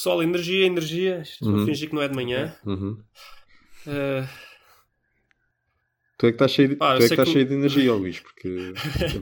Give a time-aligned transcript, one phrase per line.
[0.00, 1.20] Pessoal, energia, energia.
[1.20, 1.62] Estou Uhum.
[1.62, 2.56] a fingir que não é de manhã.
[2.64, 2.98] Uhum.
[3.86, 4.26] Uh,
[6.16, 7.54] Tu é que estás cheio de, Pá, tu é que estás que o- cheio de
[7.54, 8.72] energia, Luís, porque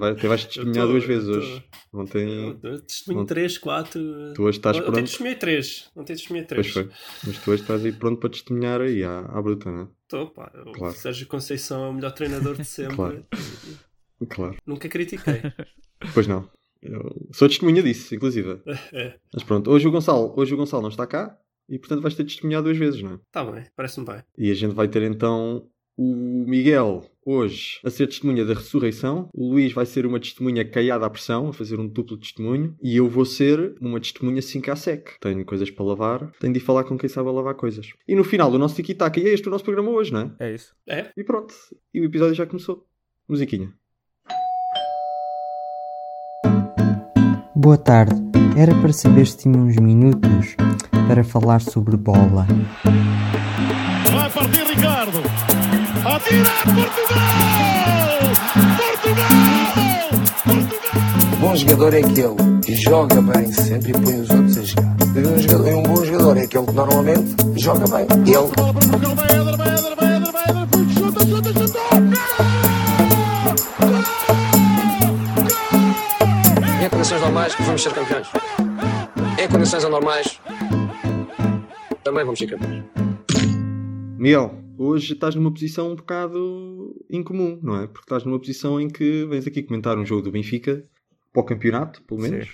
[0.01, 1.64] até vais testemunhar tô- duas vezes tô- hoje.
[1.93, 4.01] Ontem, testemunho Não- 3, 4.
[4.35, 5.04] tu hoje estás Ontem pronto.
[5.04, 5.91] testemunhei 3.
[5.96, 6.72] Ontem testemunhei Pois 3.
[6.72, 6.88] foi.
[7.26, 10.51] Mas tu hoje estás aí pronto para testemunhar aí à, à bruta, não Estou, pá.
[10.65, 10.95] O Claro.
[10.95, 12.95] Sérgio Conceição é o melhor treinador de sempre.
[12.97, 13.26] Claro.
[13.33, 14.26] é?
[14.26, 14.56] Claro.
[14.67, 15.40] Nunca critiquei.
[16.15, 16.48] Pois não.
[16.83, 18.60] Eu sou testemunha disso, inclusive.
[18.92, 21.37] é, Mas pronto, hoje o Gonçalo, hoje o Gonçalo não está cá
[21.69, 23.20] e portanto vais ter de testemunhar duas vezes, não é?
[23.30, 24.23] tá bem, parece-me bem.
[24.37, 25.68] E a gente vai ter então
[25.98, 31.04] o Miguel hoje a ser testemunha da ressurreição, o Luís vai ser uma testemunha caiada
[31.04, 34.76] à pressão, a fazer um duplo testemunho, e eu vou ser uma testemunha 5 à
[34.76, 35.18] sec.
[35.20, 37.92] Tenho coisas para lavar, tenho de ir falar com quem sabe lavar coisas.
[38.06, 40.46] E no final do nosso tiki-taka, e é este o nosso programa hoje, não é?
[40.46, 40.74] É isso.
[40.87, 41.10] É?
[41.16, 41.52] E pronto,
[41.92, 42.87] e o episódio já começou.
[43.29, 43.74] Musiquinha.
[47.58, 48.14] Boa tarde.
[48.56, 50.54] Era para saber se tinha uns minutos
[51.08, 52.46] para falar sobre bola.
[54.12, 55.18] Vai partir Ricardo.
[56.04, 58.18] Atira Portugal!
[58.76, 59.28] Portugal!
[60.46, 61.38] Portugal!
[61.40, 64.97] Bom jogador é aquele que joga bem sempre e põe os outros a jogar.
[65.17, 68.06] E um, jogador- e um bom jogador é aquele que normalmente joga bem.
[68.25, 68.48] Ele
[76.89, 78.28] Em condições normais vamos ser campeões.
[79.39, 80.41] Em condições anormais
[82.03, 82.83] também vamos ser campeões.
[84.17, 87.86] Miguel, hoje estás numa posição um bocado incomum, não é?
[87.86, 90.83] Porque estás numa posição em que vens aqui comentar um jogo do Benfica
[91.31, 92.47] para o campeonato, pelo menos.
[92.47, 92.53] Sim.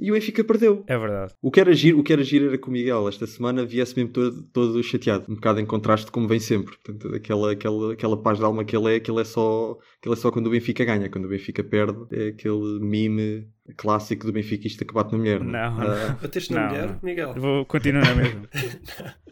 [0.00, 0.82] E o Benfica perdeu.
[0.88, 1.34] É verdade.
[1.40, 3.96] O que era giro, o que era giro era que o Miguel esta semana viesse
[3.96, 6.76] mesmo todo, todo chateado, um bocado em contraste como vem sempre.
[6.76, 10.16] Portanto, aquela, aquela, aquela paz de alma que ele é, aquilo é só, aquilo é
[10.16, 13.46] só quando o Benfica ganha, quando o Benfica perde, é aquele mime
[13.76, 15.40] clássico do benfiquista que bate na mulher.
[15.40, 15.70] Não, é?
[15.70, 16.98] Não, Ah, Bateste na Não, mulher, não.
[17.02, 17.34] Miguel?
[17.34, 18.48] Vou continuar na mesma.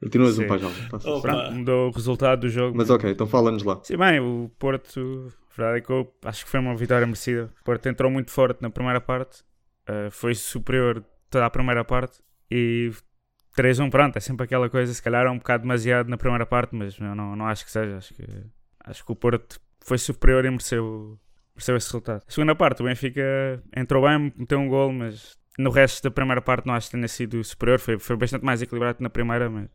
[0.00, 0.44] continuas Sim.
[0.44, 2.76] um Pronto, mudou o resultado do jogo.
[2.76, 3.80] Mas ok, então fala-nos lá.
[3.82, 7.50] Sim, bem, o Porto, a verdade é que eu acho que foi uma vitória merecida.
[7.60, 9.42] O Porto entrou muito forte na primeira parte,
[9.86, 12.18] eh, foi superior toda a primeira parte
[12.50, 12.90] e
[13.56, 16.74] 3-1, pronto, é sempre aquela coisa, se calhar é um bocado demasiado na primeira parte,
[16.74, 17.96] mas eu não, não acho que seja.
[17.96, 18.24] Acho que,
[18.84, 21.18] acho que o Porto foi superior e mereceu,
[21.58, 22.22] mereceu esse resultado.
[22.26, 26.40] A segunda parte, o Benfica entrou bem, meteu um gol, mas no resto da primeira
[26.40, 27.78] parte não acho que tenha sido superior.
[27.80, 29.68] Foi, foi bastante mais equilibrado que na primeira, mas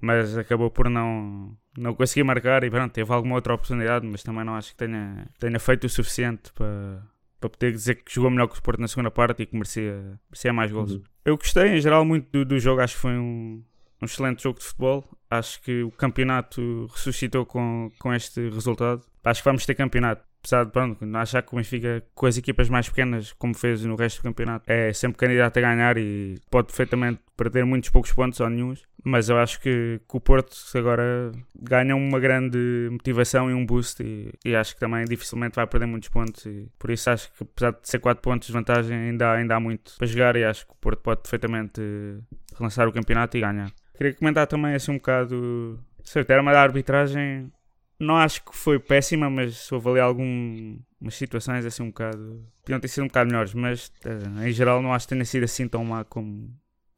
[0.00, 4.44] mas acabou por não, não conseguir marcar e pronto, teve alguma outra oportunidade, mas também
[4.44, 7.02] não acho que tenha, tenha feito o suficiente para,
[7.40, 10.18] para poder dizer que jogou melhor que o Sport na segunda parte e que merecia,
[10.30, 10.92] merecia mais gols.
[10.92, 11.02] Uhum.
[11.24, 13.62] Eu gostei em geral muito do, do jogo, acho que foi um,
[14.00, 15.04] um excelente jogo de futebol.
[15.30, 19.02] Acho que o campeonato ressuscitou com, com este resultado.
[19.24, 20.24] Acho que vamos ter campeonato.
[20.40, 23.84] Apesar de pronto, não achar que o Benfica, com as equipas mais pequenas, como fez
[23.84, 28.12] no resto do campeonato, é sempre candidato a ganhar e pode perfeitamente perder muitos poucos
[28.12, 28.72] pontos ou nenhum.
[29.04, 34.02] Mas eu acho que, que o Porto agora ganha uma grande motivação e um boost
[34.02, 36.46] e, e acho que também dificilmente vai perder muitos pontos.
[36.46, 39.56] E por isso acho que apesar de ser 4 pontos de vantagem, ainda, há- ainda
[39.56, 42.20] há muito para jogar e acho que o Porto pode perfeitamente eh,
[42.56, 43.70] relançar o campeonato e ganhar.
[43.96, 47.52] Queria comentar também assim um bocado sei, o termo da arbitragem.
[48.00, 50.78] Não acho que foi péssima, mas houve ali algumas
[51.10, 52.44] situações assim um bocado.
[52.62, 55.44] Podiam ter sido um bocado melhores, mas eh, em geral não acho que tenha sido
[55.44, 56.48] assim tão má como,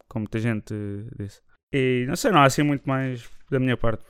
[0.08, 1.40] como muita gente eh, disse.
[1.72, 4.04] E não sei, não há assim muito mais da minha parte.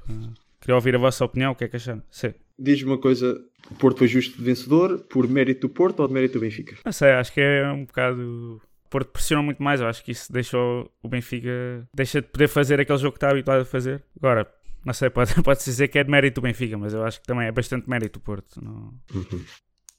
[0.60, 2.02] Queria ouvir a vossa opinião, o que é que acharam?
[2.10, 2.34] Sim.
[2.58, 3.40] Diz-me uma coisa:
[3.70, 6.76] o Porto foi justo de vencedor por mérito do Porto ou de mérito do Benfica?
[6.84, 8.60] Não sei, acho que é um bocado.
[8.84, 11.48] O Porto pressionou muito mais, eu acho que isso deixou o Benfica.
[11.94, 14.02] deixa de poder fazer aquele jogo que está habituado a fazer.
[14.16, 14.50] Agora,
[14.84, 17.26] não sei, pode- pode-se dizer que é de mérito do Benfica, mas eu acho que
[17.26, 18.62] também é bastante mérito do Porto.
[18.62, 18.94] Não...
[19.14, 19.44] Uhum.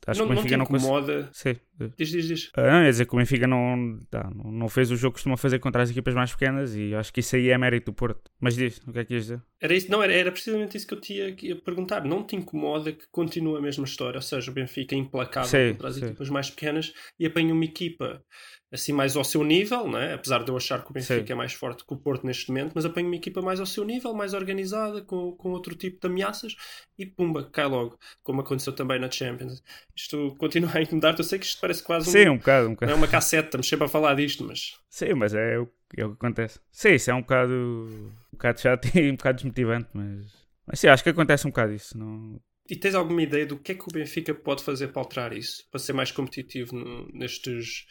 [0.08, 1.30] Acho não, que o não te Benfica não, incomoda.
[1.32, 1.56] Sim.
[1.98, 2.52] Diz, diz, diz.
[2.56, 5.38] Ah, ia dizer que o Benfica não, tá, não, não fez o jogo que costuma
[5.38, 8.30] fazer contra as equipas mais pequenas e acho que isso aí é mérito do Porto.
[8.40, 9.42] Mas diz, o que é que ias dizer?
[9.60, 12.04] Era isso, não, era, era precisamente isso que eu tinha que perguntar.
[12.04, 14.18] Não te incomoda que continue a mesma história?
[14.18, 16.06] Ou seja, o Benfica é implacável Sim, contra as sim.
[16.06, 18.24] equipas mais pequenas e apanha uma equipa
[18.72, 20.14] assim mais ao seu nível, né?
[20.14, 21.34] apesar de eu achar que o Benfica Sim.
[21.34, 23.84] é mais forte que o Porto neste momento, mas apanha uma equipa mais ao seu
[23.84, 26.56] nível, mais organizada, com, com outro tipo de ameaças
[26.98, 29.62] e pumba, cai logo, como aconteceu também na Champions.
[29.96, 32.72] Isto continua a incomodar-te, eu sei que isto parece quase um, Sim, um bocado, um
[32.72, 32.92] bocado.
[32.92, 36.10] é uma cassete, estamos sempre a falar disto, mas Sim, mas é o, é o
[36.10, 36.60] que acontece.
[36.72, 40.26] Sim, isso é um bocado, um bocado chato e um bocado desmotivante, mas,
[40.66, 41.98] mas sim, acho que acontece um bocado isso.
[41.98, 42.42] Não...
[42.70, 45.68] E tens alguma ideia do que é que o Benfica pode fazer para alterar isso?
[45.70, 47.86] Para ser mais competitivo no- nestes,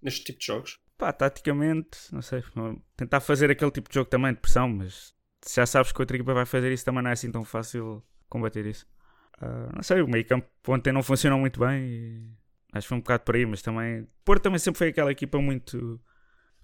[0.00, 0.78] neste tipo de jogos?
[0.98, 2.42] Pá, taticamente, não sei,
[2.96, 6.16] tentar fazer aquele tipo de jogo também de pressão, mas se já sabes que outra
[6.16, 8.86] equipa vai fazer isso, também não é assim tão fácil combater isso.
[9.38, 12.30] Ah, não sei, o meio campo ontem não funcionou muito bem e
[12.76, 14.06] acho que foi um bocado por aí, mas também.
[14.24, 16.00] Porto também sempre foi aquela equipa muito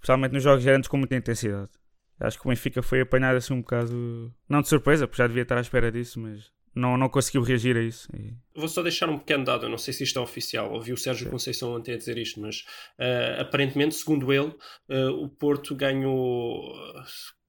[0.02, 1.70] especialmente nos jogos grandes com muita intensidade.
[2.18, 5.42] Acho que o Benfica foi apanhado assim um bocado, não de surpresa, porque já devia
[5.42, 8.08] estar à espera disso, mas não, não conseguiu reagir a isso.
[8.16, 8.34] E...
[8.54, 10.96] Vou só deixar um pequeno dado, eu não sei se isto é oficial, ouvi o
[10.96, 12.64] Sérgio Conceição ontem a dizer isto, mas
[12.98, 14.54] uh, aparentemente, segundo ele,
[14.88, 16.72] uh, o Porto ganhou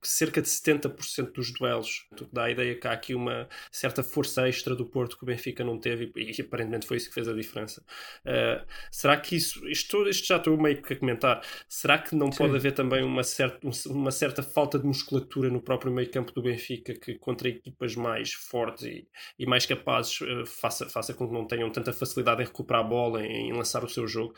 [0.07, 2.07] cerca de 70% dos duelos.
[2.31, 5.63] Dá a ideia que há aqui uma certa força extra do Porto que o Benfica
[5.63, 7.83] não teve e, e aparentemente foi isso que fez a diferença.
[8.25, 9.67] Uh, será que isso.
[9.67, 11.41] Isto, isto, já estou meio que a comentar.
[11.67, 12.39] Será que não Sim.
[12.39, 16.41] pode haver também uma certa, uma certa falta de musculatura no próprio meio campo do
[16.41, 19.07] Benfica que contra equipas mais fortes e,
[19.37, 22.87] e mais capazes uh, faça, faça com que não tenham tanta facilidade em recuperar a
[22.87, 24.35] bola, em, em lançar o seu jogo?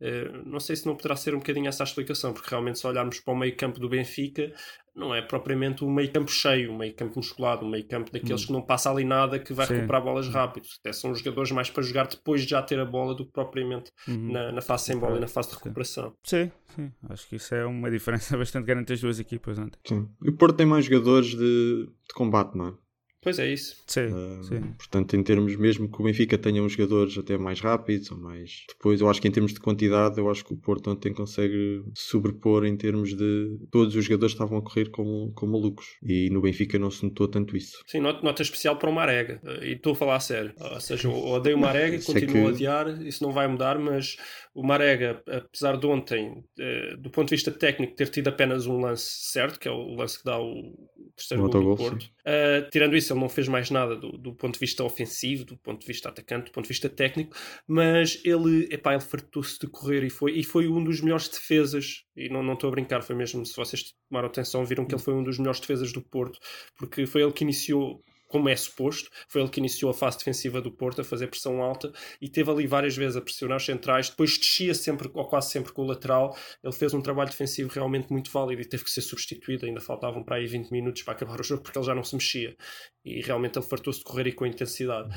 [0.00, 2.86] Uh, não sei se não poderá ser um bocadinho essa a explicação, porque realmente se
[2.86, 4.52] olharmos para o meio campo do Benfica,
[4.94, 8.42] não é propriamente um meio campo cheio, um meio campo musculado, um meio campo daqueles
[8.42, 8.46] hum.
[8.46, 9.74] que não passa ali nada que vai Sim.
[9.74, 10.66] recuperar bolas rápido.
[10.80, 13.92] Até são jogadores mais para jogar depois de já ter a bola do que propriamente
[14.06, 14.32] uhum.
[14.32, 16.14] na, na, fase sem bola e na fase de recuperação.
[16.22, 16.92] Sim, sim.
[17.08, 19.78] Acho que isso é uma diferença bastante grande entre as duas equipas ontem.
[19.86, 20.08] Sim.
[20.22, 22.72] E o Porto tem mais jogadores de, de combate, não é?
[23.20, 23.76] Pois é isso.
[23.86, 24.60] Sim, uh, sim.
[24.78, 28.64] Portanto, em termos, mesmo que o Benfica tenha uns jogadores até mais rápidos ou mais.
[28.68, 31.82] Depois, eu acho que em termos de quantidade, eu acho que o Porto ontem consegue
[31.94, 33.58] sobrepor em termos de.
[33.70, 35.86] Todos os jogadores estavam a correr como, como malucos.
[36.02, 37.82] E no Benfica não se notou tanto isso.
[37.86, 39.40] Sim, nota, nota especial para o Marega.
[39.62, 40.52] E estou a falar a sério.
[40.56, 42.40] Ou seja, eu odeio o Marega e continuo que...
[42.40, 43.02] a odiar.
[43.02, 44.16] Isso não vai mudar, mas
[44.54, 48.80] o Marega, apesar de ontem, eh, do ponto de vista técnico, ter tido apenas um
[48.80, 50.74] lance certo, que é o lance que dá o
[51.16, 52.02] terceiro gol do Porto.
[52.26, 55.56] Uh, tirando isso, ele não fez mais nada do, do, ponto de vista ofensivo, do
[55.56, 59.66] ponto de vista atacante, do ponto de vista técnico, mas ele, epá, ele fartou-se de
[59.66, 63.16] correr e foi, e foi um dos melhores defesas, e não estou a brincar, foi
[63.16, 66.38] mesmo, se vocês tomaram atenção, viram que ele foi um dos melhores defesas do Porto,
[66.76, 69.10] porque foi ele que iniciou como é suposto.
[69.26, 72.50] Foi ele que iniciou a fase defensiva do Porto, a fazer pressão alta e teve
[72.50, 74.10] ali várias vezes a pressionar os centrais.
[74.10, 76.36] Depois descia sempre, ou quase sempre, com o lateral.
[76.62, 79.66] Ele fez um trabalho defensivo realmente muito válido e teve que ser substituído.
[79.66, 82.14] Ainda faltavam para aí 20 minutos para acabar o jogo porque ele já não se
[82.14, 82.56] mexia.
[83.04, 85.08] E realmente ele fartou-se de correr e com intensidade.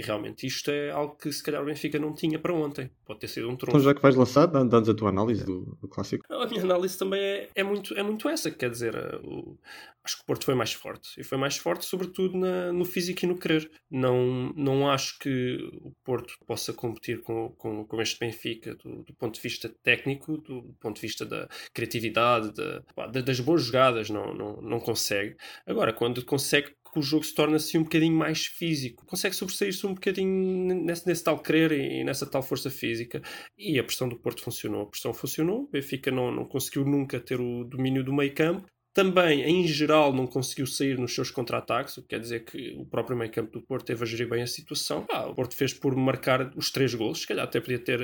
[0.00, 2.90] E realmente isto é algo que se calhar o Benfica não tinha para ontem.
[3.04, 3.76] Pode ter sido um tronco.
[3.76, 6.24] Então já que vais lançar, dá-nos a tua análise do, do, clássico.
[6.32, 8.50] A minha análise também é, é, muito, é muito essa.
[8.50, 9.58] Quer dizer, eh, o,
[10.02, 11.20] acho que o Porto foi mais forte.
[11.20, 13.70] E foi mais forte sobretudo na, no físico e no querer.
[13.90, 19.12] Não, não acho que o Porto possa competir com, com, com este Benfica do, do,
[19.12, 24.08] ponto de vista técnico, do, do ponto de vista da criatividade, da, das boas jogadas.
[24.08, 25.36] Não, não, não consegue.
[25.66, 29.04] Agora, quando consegue que o jogo se torna assim um bocadinho mais físico.
[29.06, 33.22] Consegue sobressair-se um bocadinho nesse, nesse, tal querer e nessa tal força física.
[33.58, 34.82] E a pressão do Porto funcionou.
[34.82, 35.62] A pressão funcionou.
[35.62, 38.66] O Benfica não, não conseguiu nunca ter o domínio do meio campo.
[38.92, 42.84] Também, em geral, não conseguiu sair nos seus contra-ataques, o que quer dizer que o
[42.84, 45.06] próprio meio campo do Porto teve a gerir bem a situação.
[45.10, 48.00] Ah, o Porto fez por marcar os três golos, se calhar até podia ter.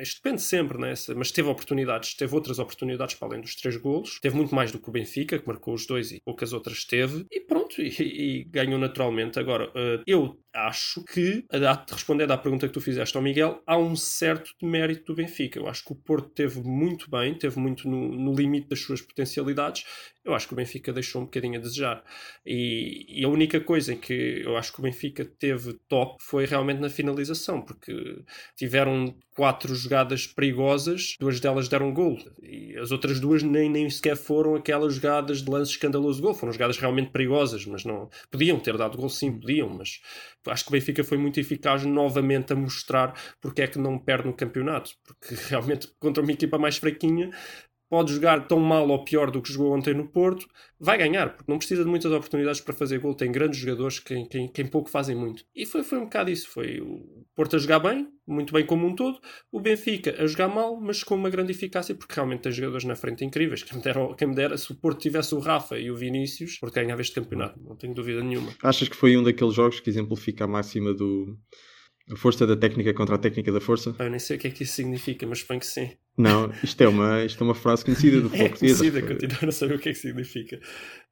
[0.00, 0.94] Isto depende sempre, né?
[1.14, 4.18] mas teve oportunidades, teve outras oportunidades para além dos três golos.
[4.20, 7.26] Teve muito mais do que o Benfica, que marcou os dois e poucas outras teve.
[7.30, 9.38] E pronto, e, e ganhou naturalmente.
[9.38, 11.44] Agora, eh, eu acho que,
[11.90, 15.58] respondendo à pergunta que tu fizeste ao Miguel, há um certo mérito do Benfica.
[15.58, 19.00] Eu acho que o Porto teve muito bem, teve muito no, no limite das suas
[19.00, 19.84] potencialidades.
[20.28, 22.04] Eu acho que o Benfica deixou um bocadinho a desejar.
[22.44, 26.44] E, e, a única coisa em que eu acho que o Benfica teve top foi
[26.44, 28.22] realmente na finalização, porque
[28.54, 32.18] tiveram quatro jogadas perigosas, duas delas deram gol.
[32.42, 36.34] E as outras duas nem, nem sequer foram aquelas jogadas de lance escandaloso de gol.
[36.34, 38.10] Foram jogadas realmente perigosas, mas não.
[38.30, 40.00] Podiam ter dado gol, sim, podiam, mas
[40.46, 44.26] acho que o Benfica foi muito eficaz novamente a mostrar porque é que não perde
[44.26, 44.90] no campeonato.
[45.04, 47.30] Porque realmente contra uma equipa mais fraquinha
[47.88, 50.46] pode jogar tão mal ou pior do que jogou ontem no Porto,
[50.78, 53.14] vai ganhar, porque não precisa de muitas oportunidades para fazer gol.
[53.14, 55.44] Tem grandes jogadores que quem, quem pouco fazem muito.
[55.54, 56.48] E foi, foi um bocado isso.
[56.48, 59.18] Foi o Porto a jogar bem, muito bem como um todo,
[59.50, 62.94] o Benfica a jogar mal, mas com uma grande eficácia, porque realmente tem jogadores na
[62.94, 63.62] frente incríveis.
[63.62, 66.58] Quem me dera, quem me dera se o Porto tivesse o Rafa e o Vinícius,
[66.58, 68.52] Porto ganhava este campeonato, não tenho dúvida nenhuma.
[68.62, 71.36] Achas que foi um daqueles jogos que exemplifica a máxima do
[72.10, 73.94] a força da técnica contra a técnica da força?
[73.98, 75.90] Eu nem sei o que é que isso significa, mas suponho que sim.
[76.16, 79.44] Não, isto é uma, isto é uma frase conhecida do futebol é conhecida, continuo a
[79.46, 80.56] não saber o que é que significa.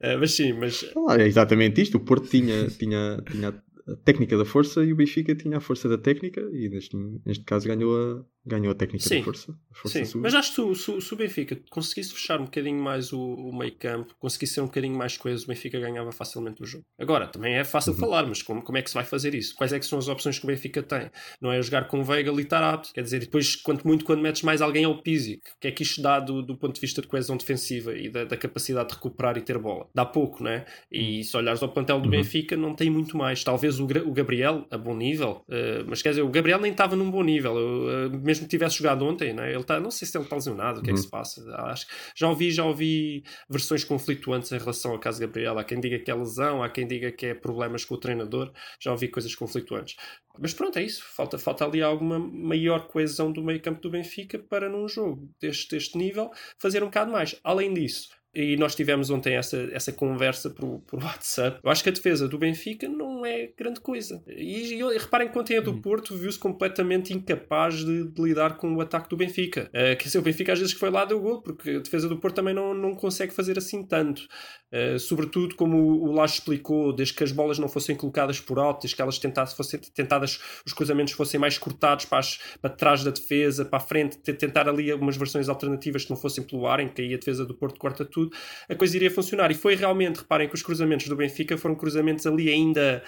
[0.02, 0.84] Uh, mas sim, mas...
[1.08, 1.96] Ah, é exatamente isto.
[1.96, 3.62] O Porto tinha, tinha, tinha
[4.04, 7.68] técnica da força e o Benfica tinha a força da técnica e neste, neste caso
[7.68, 9.58] ganhou a, ganhou a técnica sim, da força.
[9.72, 13.20] força sim, mas acho que se, se, o Benfica conseguisse fechar um bocadinho mais o,
[13.20, 16.84] o meio campo, conseguisse ser um bocadinho mais coeso, o Benfica ganhava facilmente o jogo.
[16.98, 17.98] Agora, também é fácil uhum.
[17.98, 19.54] falar, mas como, como é que se vai fazer isso?
[19.54, 21.10] Quais é que são as opções que o Benfica tem?
[21.40, 22.92] Não é jogar com Veiga e Tarato.
[22.92, 25.82] Quer dizer, depois, quanto muito, quando metes mais alguém ao Pizzi, o que é que
[25.82, 28.94] isto dá do, do ponto de vista de coesão defensiva e da, da, capacidade de
[28.94, 29.88] recuperar e ter bola?
[29.94, 30.64] Dá pouco, né?
[30.90, 31.22] E uhum.
[31.22, 32.10] se olhares ao plantel do uhum.
[32.10, 33.42] Benfica, não tem muito mais.
[33.42, 36.94] Talvez o, o Gabriel a bom nível, eh, mas quer dizer, o Gabriel nem estava
[36.96, 37.56] num bom nível.
[37.58, 39.52] Eu, eh, mesmo que tivesse jogado ontem, né?
[39.52, 41.04] ele tá, não sei se ele está lesionado, o que é que Uhum.
[41.04, 41.42] se passa.
[41.66, 45.58] Acho, que- já ouvi, já ouvi versões conflituantes em relação ao caso Gabriel.
[45.58, 48.52] Há quem diga que é lesão, há quem diga que é problemas com o treinador.
[48.80, 49.96] Já ouvi coisas conflituantes.
[50.38, 51.02] Mas pronto, é isso.
[51.14, 55.70] Falta, falta ali alguma maior coesão do meio campo do Benfica para num jogo deste,
[55.76, 57.34] deste nível fazer um bocado mais.
[57.42, 61.58] Além disso, e nós tivemos ontem essa, essa conversa por, por WhatsApp.
[61.64, 64.22] Eu acho que a defesa do Benfica não é grande coisa.
[64.28, 68.74] E, e, reparem que ontem a do Porto viu-se completamente incapaz de, de lidar com
[68.74, 69.70] o ataque do Benfica.
[69.70, 72.08] Uh, quer dizer, o Benfica às vezes que foi lá deu gol, porque a defesa
[72.08, 74.28] do Porto também não, não consegue fazer assim tanto.
[74.70, 78.82] Uh, sobretudo, como o, o explicou, desde que as bolas não fossem colocadas por alto,
[78.82, 83.02] desde que elas tentassem, fossem tentadas, os cruzamentos fossem mais cortados para, as, para trás
[83.02, 86.66] da defesa, para a frente, te- tentar ali algumas versões alternativas que não fossem pelo
[86.66, 88.25] ar, em que aí a defesa do Porto corta tudo,
[88.68, 89.50] a coisa iria funcionar.
[89.50, 93.02] E foi realmente, reparem que os cruzamentos do Benfica foram cruzamentos ali ainda.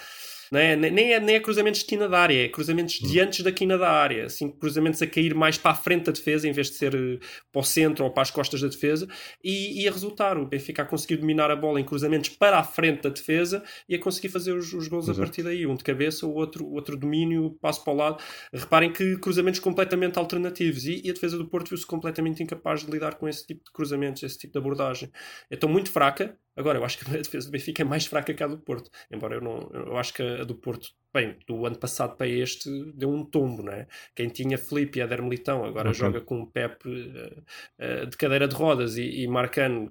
[0.51, 0.77] Não é?
[0.77, 3.77] Nem, é, nem é cruzamentos de quina da área, é cruzamentos de antes da quina
[3.77, 6.77] da área, assim, cruzamentos a cair mais para a frente da defesa em vez de
[6.77, 7.19] ser eh,
[7.53, 9.09] para o centro ou para as costas da defesa
[9.43, 10.39] e, e a resultar.
[10.39, 13.95] O Benfica a conseguir dominar a bola em cruzamentos para a frente da defesa e
[13.95, 15.27] a conseguir fazer os, os gols a Exato.
[15.27, 18.23] partir daí, um de cabeça, o outro, outro domínio, passo para o lado.
[18.53, 22.91] Reparem que cruzamentos completamente alternativos e, e a defesa do Porto viu-se completamente incapaz de
[22.91, 25.11] lidar com esse tipo de cruzamentos, esse tipo de abordagem.
[25.51, 26.37] Então, muito fraca.
[26.59, 28.91] Agora, eu acho que a defesa do Benfica é mais fraca que a do Porto.
[29.11, 29.71] Embora eu não.
[29.73, 33.63] Eu acho que a do Porto, bem, do ano passado para este, deu um tombo,
[33.63, 33.87] não é?
[34.15, 35.99] Quem tinha Felipe e Éder Militão agora Ok.
[36.01, 37.43] joga com o Pepe eh,
[37.79, 39.89] eh, de cadeira de rodas e, e Marcano,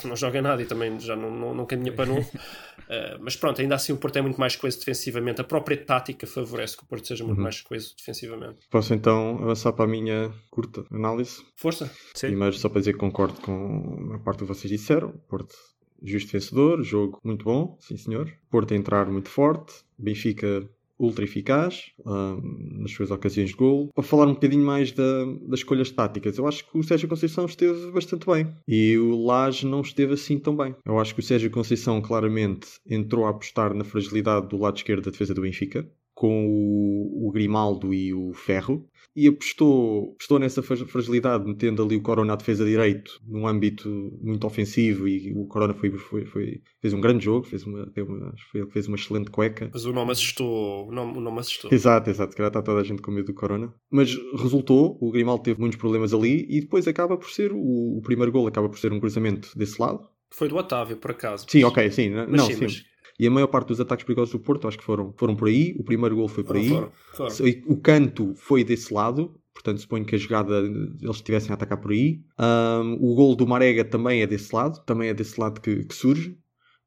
[0.00, 2.28] que não joga nada e também já não, não, não caminha para novo.
[2.90, 5.42] Eh, mas pronto, ainda assim o Porto é muito mais coeso defensivamente.
[5.42, 7.42] A própria tática favorece que o Porto seja muito Uhum.
[7.42, 8.66] mais coeso defensivamente.
[8.70, 11.44] Posso então avançar para a minha curta análise?
[11.54, 11.86] Força!
[12.14, 12.28] Sim.
[12.28, 15.12] Primeiro, só para dizer que concordo com a parte que vocês disseram.
[15.28, 15.54] Porto,
[16.02, 18.32] justo vencedor, jogo muito bom, sim senhor.
[18.50, 23.88] Porto a entrar muito forte, Benfica ultra eficaz hum, nas suas ocasiões de gol.
[23.94, 27.46] Para falar um bocadinho mais da, das escolhas táticas, eu acho que o Sérgio Conceição
[27.46, 30.74] esteve bastante bem e o Lage não esteve assim tão bem.
[30.84, 35.04] Eu acho que o Sérgio Conceição claramente entrou a apostar na fragilidade do lado esquerdo
[35.04, 35.88] da defesa do Benfica.
[36.14, 38.84] Com o, o Grimaldo e o Ferro,
[39.24, 43.88] e apostou, apostou nessa fra- fragilidade, metendo ali o Corona à defesa direito, num âmbito
[44.22, 48.34] muito ofensivo, e o Corona foi, foi- foi- fez um grande jogo, fez uma, uma-
[48.52, 49.70] que que fez uma excelente cueca.
[49.72, 50.88] Mas o nome assustou.
[50.88, 51.70] O nome, o nome assustou.
[51.72, 53.72] Exato, exato, calhar está toda a gente com medo do Corona.
[53.90, 58.00] Mas resultou, o Grimaldo teve muitos problemas ali, e depois acaba por ser, o, o
[58.02, 60.00] primeiro gol acaba por ser um cruzamento desse lado.
[60.30, 61.46] Foi do Otávio, por acaso.
[61.48, 62.64] Sim, ok, sim, não, Mas não, sim, sim.
[62.64, 62.84] mas-
[63.18, 65.74] E a maior parte dos ataques perigosos do Porto acho que foram, foram por aí,
[65.78, 66.68] o primeiro gol foi por aí.
[66.68, 67.34] Foram, foram.
[67.66, 71.90] O canto foi desse lado, portanto suponho que a jogada eles estivessem a atacar por
[71.90, 72.20] aí.
[72.38, 75.94] Ahm, o gol do Marega também é desse lado, também é desse lado que, que
[75.94, 76.38] surge.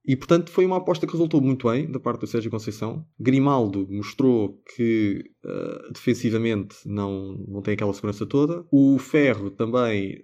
[0.04, 3.06] E portanto foi uma aposta que resultou muito bem da parte do Sérgio Conceição.
[3.20, 8.66] Grimaldo mostrou que ah, defensivamente não, não tem aquela segurança toda.
[8.72, 10.20] O Ferro também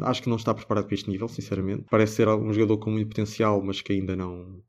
[0.00, 1.84] ah, acho que não está preparado para este nível, sinceramente.
[1.90, 4.62] Parece ser um jogador com muito potencial, mas que ainda não,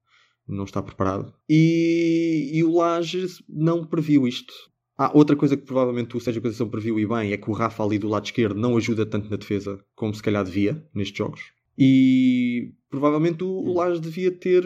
[0.54, 1.34] não está preparado.
[1.50, 4.54] E, e o Lages não previu isto.
[4.98, 7.84] Ah, outra coisa que provavelmente o Sérgio Conceição previu e bem é que o Rafa
[7.84, 11.42] ali do lado esquerdo não ajuda tanto na defesa como se calhar devia nestes jogos.
[11.78, 14.64] E provavelmente o, o Lages devia ter,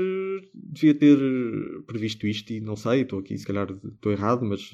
[0.54, 1.18] devia ter
[1.86, 4.72] previsto isto e não sei, estou aqui se calhar estou errado, mas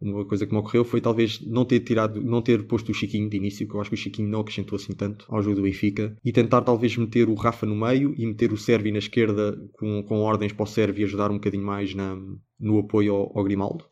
[0.00, 3.28] uma coisa que me ocorreu foi talvez não ter tirado, não ter posto o Chiquinho
[3.28, 5.62] de início, que eu acho que o Chiquinho não acrescentou assim tanto ao jogo do
[5.62, 9.56] Benfica, e tentar talvez meter o Rafa no meio e meter o Sérvio na esquerda
[9.72, 12.16] com, com ordens para o Sérvio e ajudar um bocadinho mais na,
[12.58, 13.84] no apoio ao, ao Grimaldo.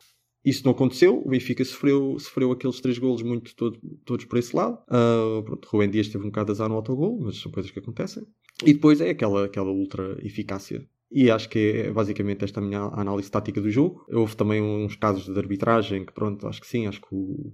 [0.44, 4.54] Isso não aconteceu, o Benfica sofreu, sofreu aqueles três golos muito todo- todos por esse
[4.56, 4.76] lado.
[4.88, 7.78] Ah, pronto, Rubem Dias teve um bocado de azar no autogol, mas são coisas que
[7.78, 8.24] acontecem.
[8.64, 10.84] E depois é aquela, aquela ultra eficácia.
[11.14, 14.04] E acho que é basicamente esta a minha análise tática do jogo.
[14.10, 17.52] Houve também uns casos de arbitragem que, pronto, acho que sim, acho que o,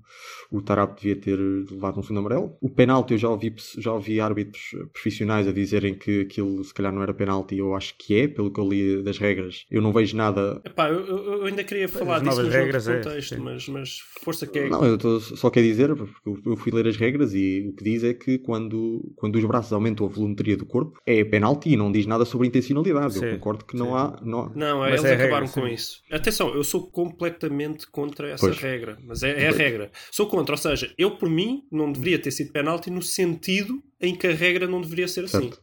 [0.51, 2.57] o Tarap devia ter levado um segundo amarelo.
[2.61, 4.63] O penalti, eu já ouvi, já ouvi árbitros
[4.93, 8.53] profissionais a dizerem que aquilo se calhar não era penalti, eu acho que é, pelo
[8.53, 9.65] que eu li das regras.
[9.71, 12.85] Eu não vejo nada Epá, eu, eu- ainda queria falar As disso no jogo regras,
[12.85, 13.41] de é, contexto, sim.
[13.41, 14.69] mas, mas força que é.
[14.69, 17.73] Não, eu tô, só quero dizer, porque eu- eu fui ler as regras e o
[17.75, 21.71] que diz é que quando, quando os braços aumentam a volumetria do corpo é penalti
[21.71, 23.15] e não diz nada sobre intencionalidade.
[23.15, 23.93] Sim, eu concordo que não sim.
[23.95, 24.17] há.
[24.23, 24.53] Não.
[24.55, 25.75] Não, Mas eles é acabaram regra, com sim.
[25.75, 26.03] isso.
[26.11, 28.59] Atenção, eu sou completamente contra essa Pois.
[28.59, 29.91] regra, mas é, é a regra.
[30.11, 34.15] Sou contra, ou seja, eu por mim não deveria ter sido penalti no sentido em
[34.15, 35.51] que a regra não deveria ser assim.
[35.51, 35.59] Certo.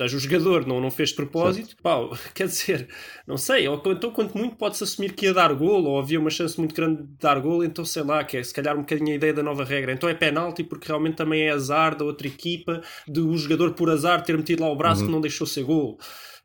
[0.00, 1.96] Ou seja, o jogador não, não fez de propósito, pá,
[2.32, 2.88] quer dizer,
[3.26, 6.30] não sei, ou então quanto muito pode-se assumir que ia dar gol, ou havia uma
[6.30, 9.10] chance muito grande de dar gol, então sei lá, que é se calhar um bocadinho
[9.10, 9.90] a ideia da nova regra.
[9.92, 13.90] Então é penalti porque realmente também é azar da outra equipa, de o jogador por
[13.90, 15.06] azar ter metido lá o braço Uhum.
[15.08, 15.98] que não deixou ser gol.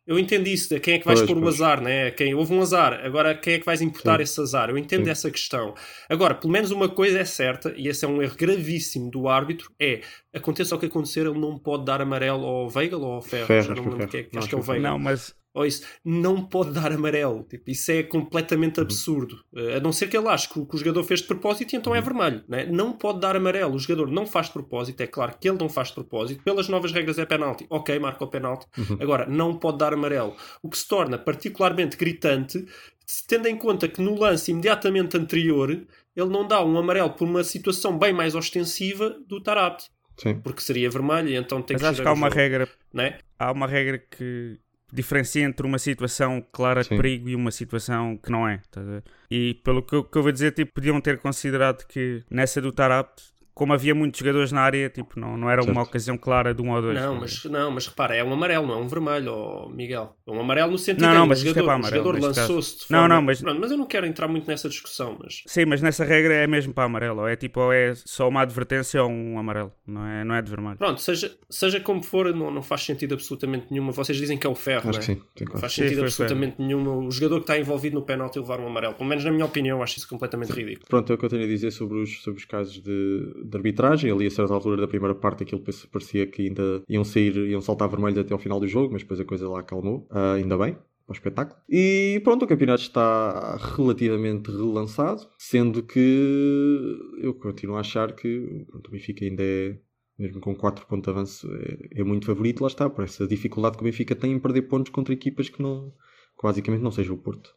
[0.05, 2.11] Eu entendo isso, de quem é que vais Pois, pôr o azar, né?
[2.11, 4.23] Quem, houve um azar, agora quem é que vais imputar Sim.
[4.23, 4.69] esse azar?
[4.69, 5.11] Eu entendo Sim.
[5.11, 5.73] essa questão.
[6.09, 9.71] Agora, pelo menos uma coisa é certa, e esse é um erro gravíssimo do árbitro,
[9.81, 10.01] é,
[10.33, 13.67] aconteça o que acontecer, ele não pode dar amarelo ao Weigl ou ao Ferro, Ferro,
[13.67, 14.39] não acho me que lembro é quem é, Ferro.
[14.39, 14.83] acho que é o que Weigl.
[14.83, 17.43] Não, mas ou isso, não pode dar amarelo.
[17.43, 19.43] Tipo, isso é completamente absurdo.
[19.55, 21.73] Eh, A não ser que ele ache que o, que o jogador fez de propósito
[21.73, 22.43] e então é vermelho.
[22.47, 22.65] Né?
[22.65, 23.75] Não pode dar amarelo.
[23.75, 25.01] O jogador não faz de propósito.
[25.01, 26.43] É claro que ele não faz de propósito.
[26.43, 27.65] Pelas novas regras é penalti.
[27.69, 28.65] Ok, marca o penalti.
[28.99, 30.35] Agora, não pode dar amarelo.
[30.61, 32.65] O que se torna particularmente gritante,
[33.05, 35.69] se tendo em conta que no lance imediatamente anterior
[36.15, 39.89] ele não dá um amarelo por uma situação bem mais ostensiva do Tarapte.
[40.17, 40.39] Sim.
[40.41, 43.17] Porque seria vermelho e então tem mas que acho que há uma jogo, regra né?
[43.39, 44.59] há uma regra que
[44.93, 46.97] diferencia entre uma situação clara de Sim.
[46.97, 48.61] perigo e uma situação que não é.
[48.75, 49.03] ver?
[49.29, 52.71] E pelo que eu, que eu vou dizer, tipo, podiam ter considerado que nessa do
[52.71, 55.87] Tarapte, como havia muitos jogadores na área, tipo, não, não era uma Certo.
[55.87, 56.99] ocasião clara de um ou dois.
[56.99, 60.15] Não, mas, não, mas repara, é um amarelo, não é um vermelho, ó, Miguel.
[60.27, 61.73] É um amarelo no sentido Não, em não, que mas o isto é jogador, para
[61.73, 62.53] o amarelo, jogador neste caso.
[62.53, 63.15] lançou-se de Não, forma...
[63.15, 65.43] não, mas- Pronto, mas eu não quero entrar muito nessa discussão, mas...
[65.45, 67.21] Sim, mas nessa regra é mesmo para amarelo.
[67.21, 69.71] Ou é tipo, ou é só uma advertência ou um amarelo.
[69.85, 70.77] Não é, não é de vermelho.
[70.77, 73.91] Pronto, seja, seja como for, não, não faz sentido absolutamente nenhuma.
[73.91, 75.01] Vocês dizem que é o ferro, Acho não é?
[75.01, 75.15] sim.
[75.15, 75.59] sim Não claro.
[75.61, 76.91] faz Sim, sentido foi absolutamente nenhuma.
[76.97, 78.93] O jogador que está envolvido no penalti levar um amarelo.
[78.95, 80.87] Pelo menos na minha opinião, acho isso completamente ridículo.
[80.87, 83.57] Pronto, é o que eu tenho a dizer sobre os, sobre os casos de, de
[83.57, 84.11] arbitragem.
[84.11, 87.89] Ali, a certa altura da primeira parte, aquilo parecia- que ainda iam sair, iam saltar
[87.89, 90.07] vermelhos até ao final do jogo, mas depois a coisa lá acalmou.
[90.09, 90.73] Ah, ainda bem.
[91.05, 91.59] Para o espetáculo.
[91.69, 98.87] E pronto, o campeonato está relativamente relançado, sendo que eu continuo a achar que pronto,
[98.87, 99.77] o Benfica ainda é,
[100.17, 102.61] mesmo com 4 pontos de avanço, é, é muito favorito.
[102.61, 105.61] Lá está, por essa dificuldade que o Benfica tem em perder pontos contra equipas que,
[105.61, 105.91] não,
[106.37, 107.53] que basicamente não seja o Porto.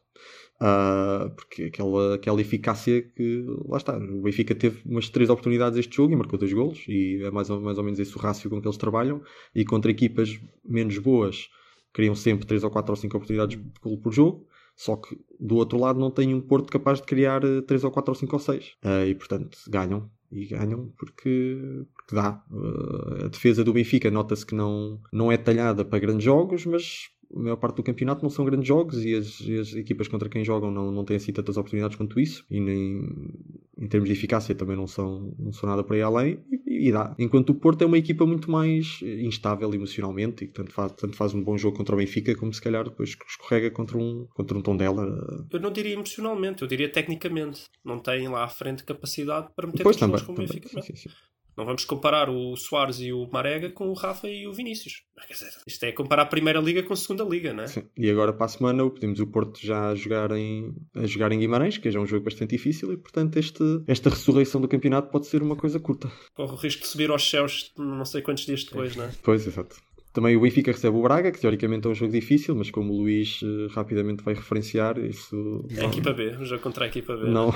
[0.58, 5.96] Ah, porque aquela, aquela eficácia que lá está, o Benfica teve umas três oportunidades este
[5.96, 8.48] jogo e marcou dois golos, e é mais ou, mais ou menos esse o rácio
[8.48, 9.22] com que eles trabalham.
[9.54, 11.48] E contra equipas menos boas,
[11.92, 14.46] criam sempre três ou quatro ou cinco oportunidades de golo por jogo.
[14.76, 17.90] Só que do outro lado não tem um Porto capaz de criar eh, três ou
[17.90, 18.74] quatro ou cinco ou seis.
[18.82, 20.10] Ah, e portanto ganham.
[20.30, 21.58] E ganham porque,
[21.94, 22.44] porque dá.
[22.50, 27.08] Ah, a defesa do Benfica nota-se que não, não é talhada para grandes jogos, mas
[27.34, 30.44] a maior parte do campeonato não são grandes jogos e as, as equipas contra quem
[30.44, 33.08] jogam não, não têm assim tantas oportunidades quanto isso e nem
[33.78, 36.92] em termos de eficácia também não são, não são nada para ir além e, e
[36.92, 37.14] dá.
[37.18, 41.16] Enquanto o Porto é uma equipa muito mais instável emocionalmente e que tanto faz, tanto
[41.16, 44.56] faz um bom jogo contra o Benfica como se calhar depois escorrega contra um, contra
[44.56, 45.46] um Tondela.
[45.50, 47.64] Eu não diria emocionalmente, eu diria tecnicamente.
[47.84, 50.24] Não tem lá à frente capacidade para meter pessoas também.
[50.24, 50.68] como o também Benfica.
[50.68, 50.82] sim, não.
[50.82, 51.10] sim, sim.
[51.56, 55.02] Não vamos comparar o Soares e o Marega com o Rafa e o Vinícius.
[55.28, 57.66] Dizer, isto é comparar a Primeira Liga com a Segunda Liga, não é?
[57.66, 57.84] Sim.
[57.96, 61.38] E agora para a semana pedimos o Porto já a jogar, em, a jogar em
[61.38, 65.10] Guimarães, que já é um jogo bastante difícil e portanto este, esta ressurreição do campeonato
[65.10, 66.10] pode ser uma coisa curta.
[66.34, 69.10] Corre o risco de subir aos céus não sei quantos dias depois, não é?
[69.22, 69.76] Pois, exato.
[70.12, 73.02] Também o Benfica recebe o Braga, que teoricamente é um jogo difícil, mas como o
[73.02, 77.14] Luís eh, rapidamente vai referenciar, isso É a equipa B, o jogo contra a equipa
[77.14, 77.28] B.
[77.28, 77.54] não,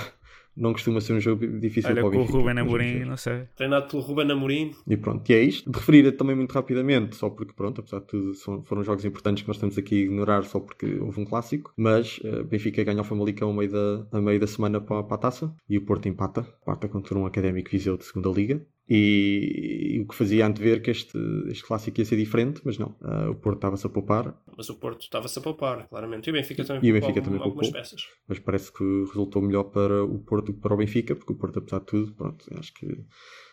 [0.56, 2.38] não costuma ser um jogo difícil Olha, para o com o Benfica.
[2.38, 3.44] Ruben Amorim, não sei.
[3.56, 4.72] Treinado pelo Ruben Amorim.
[4.86, 5.70] E pronto, e é isto.
[5.70, 9.42] De referir também muito rapidamente, só porque, pronto, apesar de tudo, são- foram jogos importantes
[9.42, 11.72] que nós estamos aqui a ignorar só porque houve um clássico.
[11.76, 15.14] Mas eh, Benfica ganha o Famalicão a meio da, a meio da semana para, para
[15.14, 16.46] a taça e o Porto empata.
[16.62, 18.60] Empata contra um académico Viseu de segunda Liga.
[18.92, 22.96] E, e o que fazia antever que este, este clássico ia ser diferente, mas não.
[23.00, 26.26] Ah, o Porto estava-se a poupar, Mas o Porto estava-se a poupar, claramente.
[26.26, 27.80] E o Benfica também E o Benfica também algumas poupou.
[27.80, 28.02] peças.
[28.26, 31.36] mas parece que resultou melhor para o Porto do que para o Benfica, porque o
[31.36, 32.86] Porto, apesar de tudo, pronto, acho que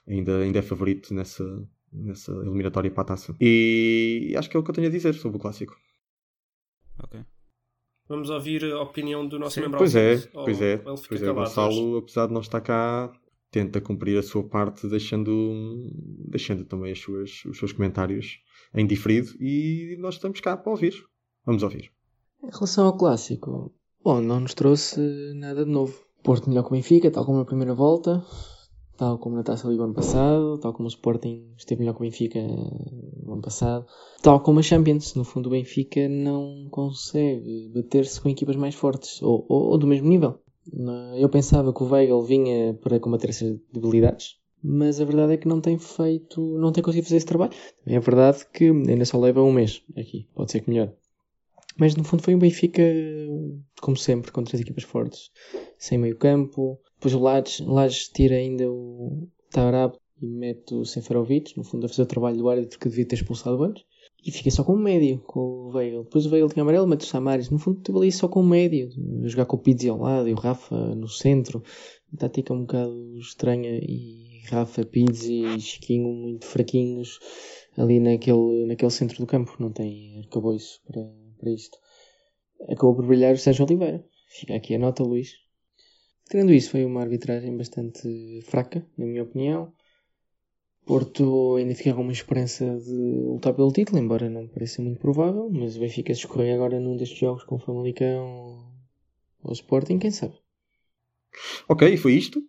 [0.07, 1.45] ainda, ainda é favorito nessa,
[1.93, 3.35] nessa eliminatória para a taça.
[3.39, 5.75] E acho que é o que eu tenho a dizer sobre o clássico.
[7.03, 7.19] Ok.
[8.09, 9.61] Vamos ouvir a opinião do nosso Sim.
[9.61, 11.31] membro Pois é, ou pois é, pois é.
[11.31, 13.11] Gonçalo, apesar de não estar cá,
[13.51, 15.89] tenta cumprir a sua parte, deixando,
[16.27, 18.39] deixando também as suas, os seus comentários
[18.73, 20.93] em diferido e nós estamos cá para ouvir.
[21.45, 21.91] Vamos ouvir.
[22.43, 24.99] Em relação ao clássico, bom, não nos trouxe
[25.35, 26.05] nada de novo.
[26.23, 28.23] Porto melhor que o Benfica, tal como na primeira volta,
[28.97, 32.03] tal como na Taça Liga ano passado, tal como o Sporting esteve melhor que o
[32.03, 33.85] Benfica no ano passado,
[34.21, 35.15] tal como a Champions.
[35.15, 39.87] No fundo, o Benfica não consegue bater-se com equipas mais fortes ou, ou- ou do
[39.87, 40.39] mesmo nível.
[41.17, 45.47] Eu pensava que o Weigl vinha para combater essas debilidades, mas a verdade é que
[45.47, 47.53] não tem feito, não tem conseguido fazer esse trabalho.
[47.85, 50.93] É verdade que ainda só leva um mês aqui, pode ser que melhor.
[51.77, 52.81] Mas no fundo foi um Benfica,
[53.81, 55.29] como sempre, contra as equipas fortes,
[55.77, 56.79] sem meio campo.
[56.95, 61.89] Depois o Lages, Lages tira ainda o Tarab e mete o Seferovic, no fundo a
[61.89, 63.83] fazer o trabalho do árbitro que devia ter expulsado antes.
[64.27, 66.03] E fica só com o médio, com o Weigl.
[66.03, 67.49] Depois o Weigl tinha amarelo, mete o Samaris.
[67.49, 68.89] No fundo teve ali só com o médio,
[69.23, 71.63] a jogar com o Pizzi ao lado e o Rafa no centro.
[72.13, 77.19] A tática um bocado estranha e Rafa, Pizzi e Chiquinho muito fraquinhos
[77.77, 79.55] ali naquele, naquele centro do campo.
[79.61, 81.09] Não tem arcabouço para,
[81.39, 81.77] para isto.
[82.63, 84.03] Acabou por brilhar o Sérgio Oliveira.
[84.27, 85.35] Fica aqui a nota, Luís.
[86.29, 89.71] Tirando isso, foi uma arbitragem bastante fraca, na minha opinião.
[90.87, 95.49] Porto ainda fica com uma esperança de lutar pelo título, embora não pareça muito provável,
[95.51, 98.65] mas o Benfica se escorrer agora num destes jogos com o Famalicão
[99.43, 100.33] ou Sporting, quem sabe?
[101.67, 102.39] Ok, foi isto.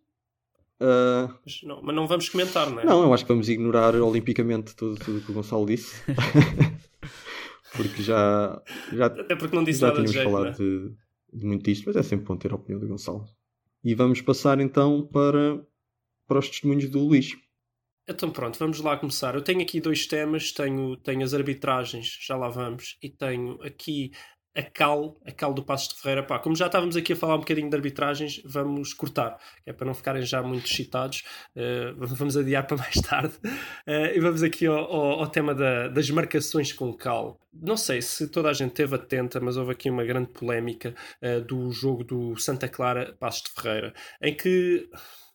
[0.81, 2.85] Uh, Mas não, mas não vamos comentar, não é?
[2.85, 6.01] não, eu acho que vamos ignorar olimpicamente tudo tudo o que o Gonçalo disse.
[7.77, 10.57] Porque já, já, Até porque não disse já nada de tínhamos jeito, não falado é?
[10.57, 13.25] de, de muito disto, mas é sempre bom ter a opinião do Gonçalo.
[13.85, 15.61] E vamos passar então para,
[16.27, 17.37] para os testemunhos do Luís.
[18.09, 19.35] Então pronto, vamos lá começar.
[19.35, 24.13] Eu tenho aqui dois temas, tenho, tenho as arbitragens, já lá vamos, e tenho aqui
[24.57, 26.23] a cal, a cal do Passos de Ferreira.
[26.23, 29.87] Pá, como já estávamos aqui a falar um bocadinho de arbitragens, vamos cortar, é para
[29.87, 31.23] não ficarem já muito excitados,
[31.55, 33.35] eh, vamos adiar para mais tarde.
[33.87, 37.39] Eh, e vamos aqui ao, ao- ao tema da- das marcações com cal.
[37.53, 41.41] Não sei se toda a gente esteve atenta, mas houve aqui uma grande polémica eh,
[41.41, 43.93] do jogo do Santa Clara Passos de Ferreira,
[44.23, 44.89] em que...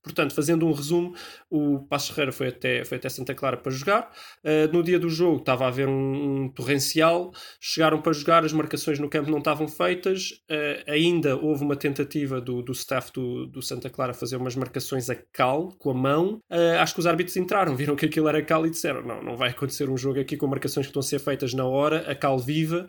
[0.04, 1.16] Portanto, fazendo um resumo,
[1.50, 4.12] o Passos Ferreira foi até, foi até Santa Clara para jogar.
[4.44, 8.52] Uh, no dia do jogo estava a haver um, um torrencial, chegaram para jogar, as
[8.52, 10.32] marcações no campo não estavam feitas.
[10.52, 15.10] Uh, ainda houve uma tentativa do, do staff do, do Santa Clara fazer umas marcações
[15.10, 16.42] a cal, com a mão.
[16.52, 19.38] Uh, acho que os árbitros entraram, viram que aquilo era cal e disseram: não, não
[19.38, 22.14] vai acontecer um jogo aqui com marcações que estão a ser feitas na hora, a
[22.14, 22.86] cal viva,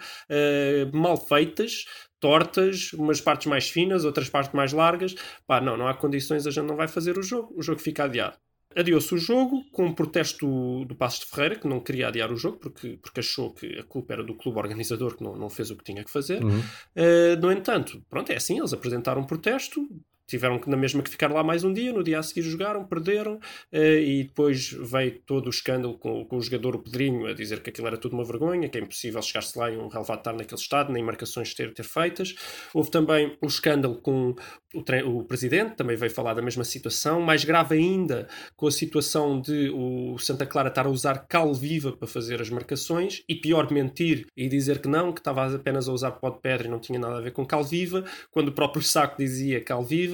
[0.93, 1.85] mal feitas
[2.25, 5.15] tortas, umas partes mais finas, outras partes mais largas.
[5.47, 8.05] Pá, não, não há condições, a gente não vai fazer o jogo, o jogo fica
[8.05, 8.39] adiado.
[8.75, 12.33] Adiou-se o jogo com um protesto do, do Passos de Ferreira, que não queria adiar
[12.33, 15.51] o jogo porque, porque achou que a culpa era do clube organizador que não, não
[15.51, 16.43] fez o que tinha que fazer.
[16.43, 16.61] Uhum.
[16.61, 19.87] Uh, no entanto, pronto, é assim, eles apresentaram um protesto,
[20.27, 23.35] tiveram na mesma que ficar lá mais um dia, no dia a seguir jogaram, perderam,
[23.35, 27.71] uh, e depois veio todo o escândalo com, com o jogador, Pedrinho, a dizer que
[27.71, 30.61] aquilo era tudo uma vergonha, que é impossível chegar-se lá e um relevado estar naquele
[30.61, 32.35] estado, nem marcações ter, ter feitas.
[32.73, 34.35] Houve também o escândalo com
[34.75, 39.41] o, o presidente, também veio falar da mesma situação, mais grave ainda com a situação
[39.41, 43.71] de o Santa Clara estar a usar cal viva para fazer as marcações, e pior,
[43.71, 46.79] mentir e dizer que não, que estava apenas a usar pó de pedra e não
[46.79, 50.14] tinha nada a ver com cal viva, quando o próprio saco dizia cal viva.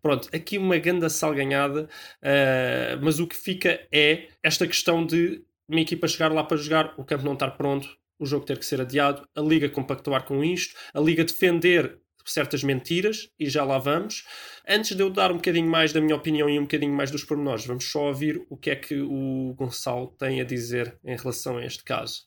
[0.00, 1.88] Pronto, aqui uma ganda salganhada,
[2.22, 6.94] uh, mas o que fica é esta questão de uma equipa chegar lá para jogar,
[6.96, 10.44] o campo não estar pronto, o jogo ter que ser adiado, a Liga compactuar com
[10.44, 14.24] isto, a Liga defender certas mentiras, e já lá vamos.
[14.68, 17.24] Antes de eu dar um bocadinho mais da minha opinião e um bocadinho mais dos
[17.24, 21.56] pormenores, vamos só ouvir o que é que o Gonçalo tem a dizer em relação
[21.56, 22.26] a este caso.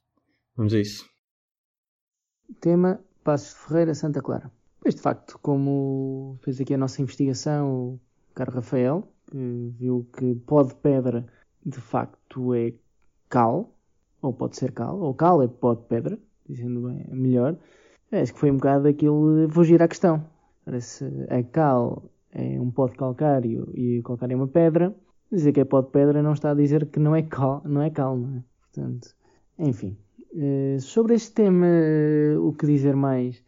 [0.56, 1.08] Vamos a isso.
[2.60, 4.52] Tema Passos de Ferreira, Santa Clara.
[4.84, 8.00] Pois de facto, como fez aqui a nossa investigação o
[8.36, 9.38] caro Rafael, que
[9.80, 11.26] viu que pó de pedra
[11.66, 12.74] de facto é
[13.30, 13.74] cal,
[14.22, 16.20] ou pode ser cal, ou cal é pó de pedra,
[16.50, 17.58] dizendo bem, é melhor.
[18.12, 20.22] Acho que foi um bocado aquilo de fugir à questão.
[20.82, 24.94] Se a cal é um pó de calcário e o calcário é uma pedra,
[25.32, 27.82] dizer que é pó de pedra não está a dizer que não é cal, não
[27.82, 28.44] é cal, não é?
[28.64, 29.16] Portanto,
[29.58, 29.96] enfim.
[30.36, 33.42] Eh, sobre este tema, eh, o que dizer mais?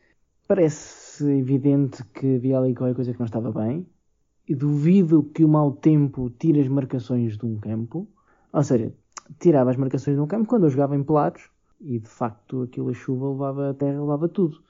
[0.47, 3.85] Parece evidente que havia ali qualquer coisa que não estava bem.
[4.47, 8.07] E duvido que o mau tempo tire as marcações de um campo.
[8.53, 8.93] Ou seja,
[9.39, 11.49] tirava as marcações de um campo quando eu jogava em pelados.
[11.81, 14.61] E de facto aquilo a chuva levava a terra, levava tudo.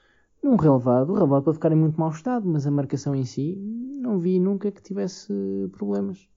[0.42, 3.56] Num relevado, o relevado pode ficar em muito mau estado, mas a marcação em si
[4.00, 5.32] não vi nunca que tivesse
[5.72, 6.28] problemas.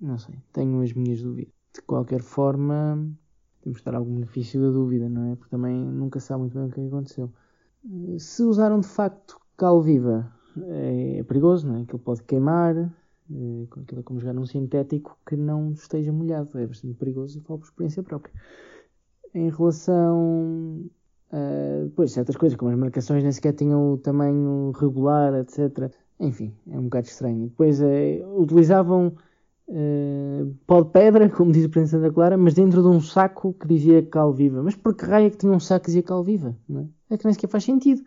[0.00, 1.52] Não sei, tenho as minhas dúvidas.
[1.72, 3.08] De qualquer forma,
[3.62, 5.36] temos que dar algum benefício da dúvida, não é?
[5.36, 7.32] Porque também nunca sabe muito bem o que é que aconteceu.
[8.18, 11.82] Se usaram de facto cal viva, é, é perigoso, não é?
[11.82, 12.74] Aquilo pode queimar,
[13.70, 17.40] com aquilo é como jogar num sintético que não esteja molhado, é bastante perigoso e
[17.40, 18.34] falo por experiência própria.
[19.34, 20.84] Em relação
[21.32, 25.90] a depois, certas coisas, como as marcações nem sequer tinham o tamanho regular, etc.
[26.20, 27.48] Enfim, é um bocado estranho.
[27.48, 29.12] Depois eh, utilizavam
[29.68, 33.52] eh, pó de pedra, como diz o Presidente Santa Clara, mas dentro de um saco
[33.54, 34.62] que dizia cal viva.
[34.62, 36.54] Mas por que raio é que tinha um saco que dizia cal viva?
[36.68, 37.14] Não é?
[37.14, 38.02] é que nem sequer faz sentido.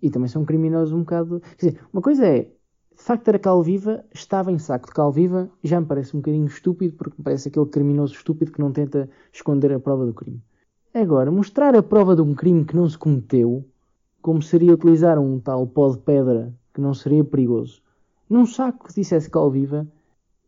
[0.00, 1.40] E também são criminosos um bocado.
[1.58, 5.12] Quer dizer, uma coisa é, de facto era cal viva, estava em saco de cal
[5.12, 8.72] viva, já me parece um bocadinho estúpido, porque me parece aquele criminoso estúpido que não
[8.72, 10.40] tenta esconder a prova do crime.
[10.92, 13.68] Agora, mostrar a prova de um crime que não se cometeu,
[14.22, 17.82] como seria utilizar um tal pó de pedra que não seria perigoso,
[18.28, 19.86] num saco que dissesse cal viva,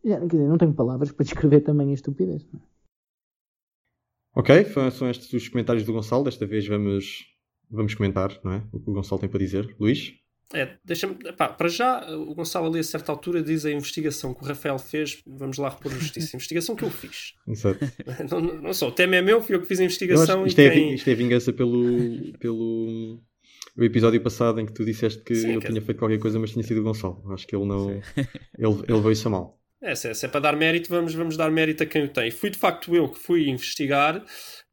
[0.03, 2.45] já, quer dizer, não tenho palavras para descrever também a estupidez.
[2.53, 2.57] é?
[4.33, 6.23] Ok, são estes os comentários do Gonçalo.
[6.23, 7.25] Desta vez vamos,
[7.69, 8.63] vamos comentar não é?
[8.71, 9.75] o que o Gonçalo tem para dizer.
[9.79, 10.13] Luís?
[10.53, 11.15] É, deixa-me.
[11.33, 14.79] pá, Para já, o Gonçalo ali a certa altura diz a investigação que o Rafael
[14.79, 15.21] fez.
[15.27, 16.35] Vamos lá repor justiça.
[16.35, 17.33] A investigação que eu fiz.
[17.45, 17.79] Exato.
[18.31, 18.87] Não, não, não sou.
[18.87, 20.93] O tema é meu, fui eu que fiz a investigação acho e isto, é, quem...
[20.93, 23.19] isto é vingança pelo, pelo,
[23.77, 26.39] o episódio passado em que tu disseste que Sim, eu que- tinha feito qualquer coisa,
[26.39, 27.21] mas tinha sido o Gonçalo.
[27.33, 27.89] Acho que ele não.
[27.91, 28.01] Ele,
[28.87, 29.59] ele veio isso a mal.
[29.81, 32.09] É, se é, se é para dar mérito, vamos, vamos dar mérito a quem o
[32.09, 32.31] tem.
[32.31, 34.23] Fui de facto eu que fui investigar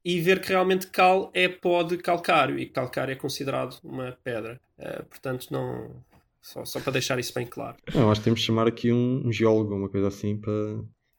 [0.04, 4.60] e ver que realmente cal é pó de calcário e calcário é considerado uma pedra.
[4.78, 6.02] Eh, portanto, não.
[6.40, 7.76] Só, só para deixar isso bem claro.
[7.94, 10.52] Não, acho que temos de chamar aqui um, um geólogo, uma coisa assim, para.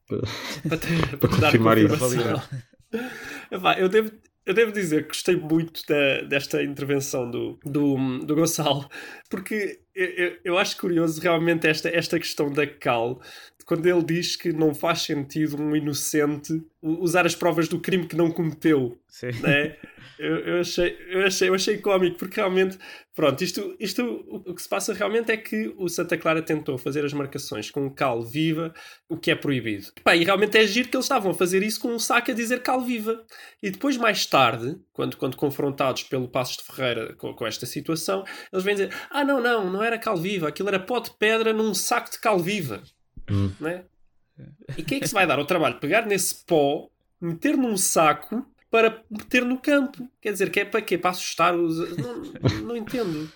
[0.08, 2.50] Para, ter- Para para dar confirmar isso.
[3.52, 4.12] Epá, eu, devo,
[4.46, 8.88] eu devo dizer que gostei muito da- desta intervenção do, do, do Gonçalo,
[9.30, 13.20] porque eu, eu, eu acho curioso realmente esta, esta questão da cal,
[13.66, 18.16] quando ele diz que não faz sentido um inocente usar as provas do crime que
[18.16, 19.32] não cometeu Sim.
[19.42, 19.76] né?
[20.20, 22.78] Eu, eu, achei, eu, achei, eu achei cómico, porque realmente,
[23.14, 27.04] pronto, isto, isto o, que se passa realmente é que o Santa Clara tentou fazer
[27.04, 28.74] as marcações com cal viva,
[29.10, 29.88] o que é proibido.
[30.04, 32.34] Pá, e realmente é giro que eles estavam a fazer isso com um saco a
[32.34, 33.26] dizer cal viva.
[33.62, 38.24] E depois, mais tarde, quando, quando confrontados pelo Passos de Ferreira com, com esta situação,
[38.52, 41.52] eles vêm dizer: ah, não, não, não era cal viva, aquilo era pó de pedra
[41.52, 42.84] num saco de cal viva.
[43.60, 43.84] Né?
[44.78, 45.80] E quem é que se vai dar ao trabalho?
[45.80, 46.90] Pegar nesse pó,
[47.22, 50.10] meter num saco para meter no campo.
[50.22, 50.98] Quer dizer, que é para quê?
[50.98, 51.78] Para assustar os.
[51.98, 52.22] Não,
[52.64, 53.32] não entendo.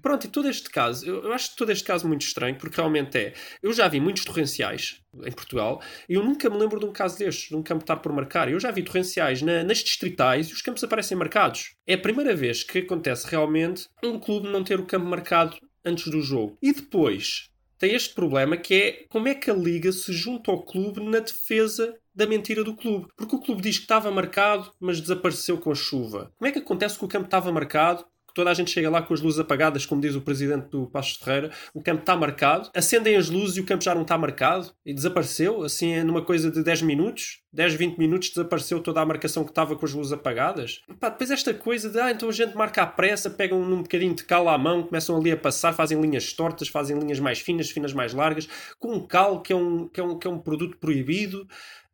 [0.00, 3.16] Pronto, e todo este caso, eu, eu acho todo este caso muito estranho, porque realmente
[3.16, 3.32] é.
[3.62, 7.18] Eu já vi muitos torrenciais em Portugal e eu nunca me lembro de um caso
[7.18, 8.50] destes, de um campo estar por marcar.
[8.50, 11.74] Eu já vi torrenciais na- nas distritais e os campos aparecem marcados.
[11.86, 16.10] É a primeira vez que acontece realmente um clube não ter o campo marcado antes
[16.10, 16.58] do jogo.
[16.60, 20.62] E depois tem este problema que é como é que a Liga se junta ao
[20.62, 23.08] clube na defesa da mentira do clube.
[23.16, 26.32] Porque o clube diz que estava marcado, mas desapareceu com a chuva.
[26.38, 28.04] Como é que acontece que o campo estava marcado?
[28.34, 31.16] Toda a gente chega lá com as luzes apagadas, como diz o presidente do Passos
[31.16, 31.52] Ferreira.
[31.72, 34.92] O campo está marcado, acendem as luzes e o campo já não está marcado e
[34.92, 37.44] desapareceu, assim, numa coisa de 10 minutos.
[37.52, 40.82] 10, 20 minutos desapareceu toda a marcação que estava com as luzes apagadas.
[40.98, 44.12] Pá, depois esta coisa de, ah, então a gente marca à pressa, pegam um bocadinho
[44.12, 47.70] de cal à mão, começam ali a passar, fazem linhas tortas, fazem linhas mais finas,
[47.70, 48.48] finas mais largas,
[48.80, 51.46] com um cal que é um, que é um, que é um produto proibido.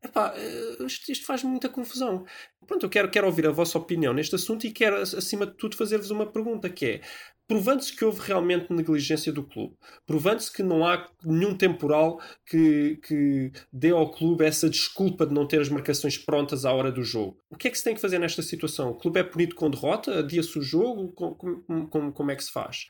[0.02, 2.24] Epá, eh, isto, isto faz muita confusão.
[2.66, 5.76] Pronto, eu quero, quero ouvir a vossa opinião neste assunto e quero, acima de tudo,
[5.76, 7.00] fazer-vos uma pergunta, que é,
[7.46, 13.52] provando-se que houve realmente negligência do clube, provando-se que não há nenhum temporal que, que
[13.70, 17.38] dê ao clube essa desculpa de não ter as marcações prontas à hora do jogo,
[17.50, 18.90] o que é que se tem que fazer nesta situação?
[18.90, 20.20] O clube é punido com derrota?
[20.20, 21.12] Adia-se o jogo?
[21.12, 22.86] Com- com- como, como é que se faz?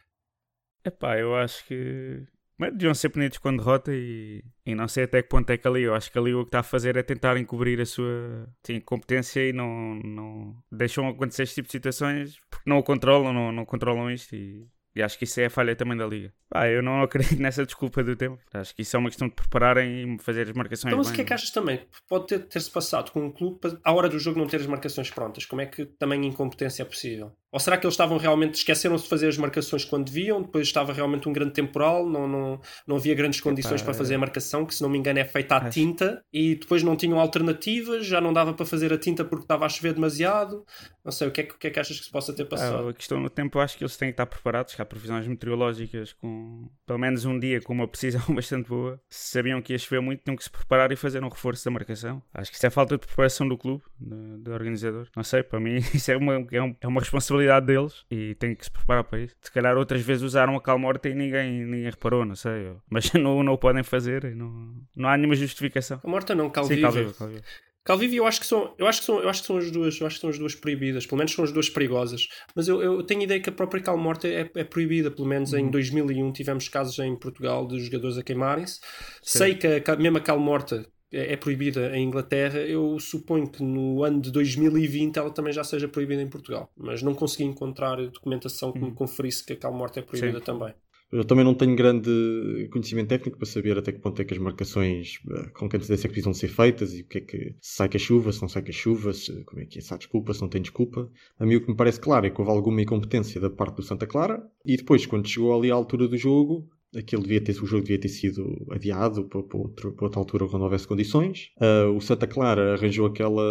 [0.85, 2.25] Epá, eu acho que.
[2.61, 5.67] Mas deviam ser punidos com derrota e, e não sei até que ponto é que
[5.67, 5.81] ali.
[5.81, 8.79] Eu acho que ali o que está a fazer é tentar encobrir a sua sim,
[8.81, 13.51] competência e não, não deixam acontecer este tipo de situações porque não o controlam, não,
[13.51, 16.33] não controlam isto e, e acho que isso é a falha também da Liga.
[16.49, 18.39] Pá, eu não acredito nessa desculpa do tempo.
[18.53, 21.13] Acho que isso é uma questão de prepararem e fazer as marcações Então, mas o
[21.13, 21.81] que é que achas também?
[22.09, 25.11] Pode ter- ter-se passado com um clube à hora do jogo não ter as marcações
[25.11, 25.45] prontas.
[25.45, 27.33] Como é que também incompetência é possível?
[27.53, 30.93] Ou será que eles estavam realmente, esqueceram-se de fazer as marcações quando deviam, depois estava
[30.93, 34.73] realmente um grande temporal, não, não, não havia grandes condições para fazer a marcação, que
[34.73, 38.21] se não me engano é feita à Acho- tinta, e depois não tinham alternativas, já
[38.21, 40.65] não dava para fazer a tinta porque estava a chover demasiado.
[41.05, 42.45] Não sei, o que é que, o que, é que achas que se possa ter
[42.45, 42.87] passado?
[42.87, 46.69] Ah, a questão no tempo, acho que eles têm que estar preparados, previsões meteorológicas com
[46.87, 49.01] pelo menos um dia com uma precisão bastante boa.
[49.09, 51.71] Se sabiam que ia chover muito, tinham que se preparar e fazer um reforço da
[51.71, 52.23] marcação.
[52.35, 55.07] Acho que isso é falta de preparação do clube, do, do organizador.
[55.17, 58.55] Não sei, para mim isso é uma, é, um- é uma responsabilidade deles e têm
[58.55, 59.35] que se preparar para isso.
[59.41, 62.73] Se calhar outras vezes usaram a calmorta e ninguém, ninguém reparou, não sei.
[62.91, 66.01] Mas não, não o podem fazer e não, não há nenhuma justificação.
[66.05, 67.13] A morta não, Sim, Calviva.
[67.13, 67.43] Calviva,
[67.83, 70.01] Calviva eu acho que são, eu acho que são, eu acho que são as duas,
[70.01, 72.29] eu acho que são as duas proibidas, pelo menos são as duas perigosas.
[72.55, 75.71] Mas eu, eu tenho ideia que a própria calmorta é, é proibida, pelo menos em
[75.71, 78.81] 2001 tivemos casos em Portugal de jogadores a queimarem-se.
[79.23, 84.05] Sei que a, mesmo a calmorta é, é proibida em Inglaterra, eu suponho que no
[84.05, 88.73] ano de 2020 ela também já seja proibida em Portugal, mas não consegui encontrar documentação
[88.73, 90.45] que me conferisse que a calmorta é proibida Sim.
[90.45, 90.75] também.
[91.13, 94.39] Eu também não tenho grande conhecimento técnico para saber até que ponto é que as
[94.41, 97.39] marcações eh, com que antecedência é que precisam ser feitas e o que é que
[97.61, 99.79] se sai com a chuva, se não sai com a chuva, se, como é que
[99.79, 101.11] é, se há desculpa, se não tem desculpa.
[101.39, 103.83] A mim o que me parece claro é que houve alguma incompetência da parte do
[103.83, 107.67] Santa Clara e depois, quando chegou ali à altura do jogo, aquilo devia ter, o
[107.67, 111.51] jogo devia ter sido adiado para, para, outro- para outra altura quando houvesse condições.
[111.61, 113.43] Ah, o Santa Clara arranjou aquela,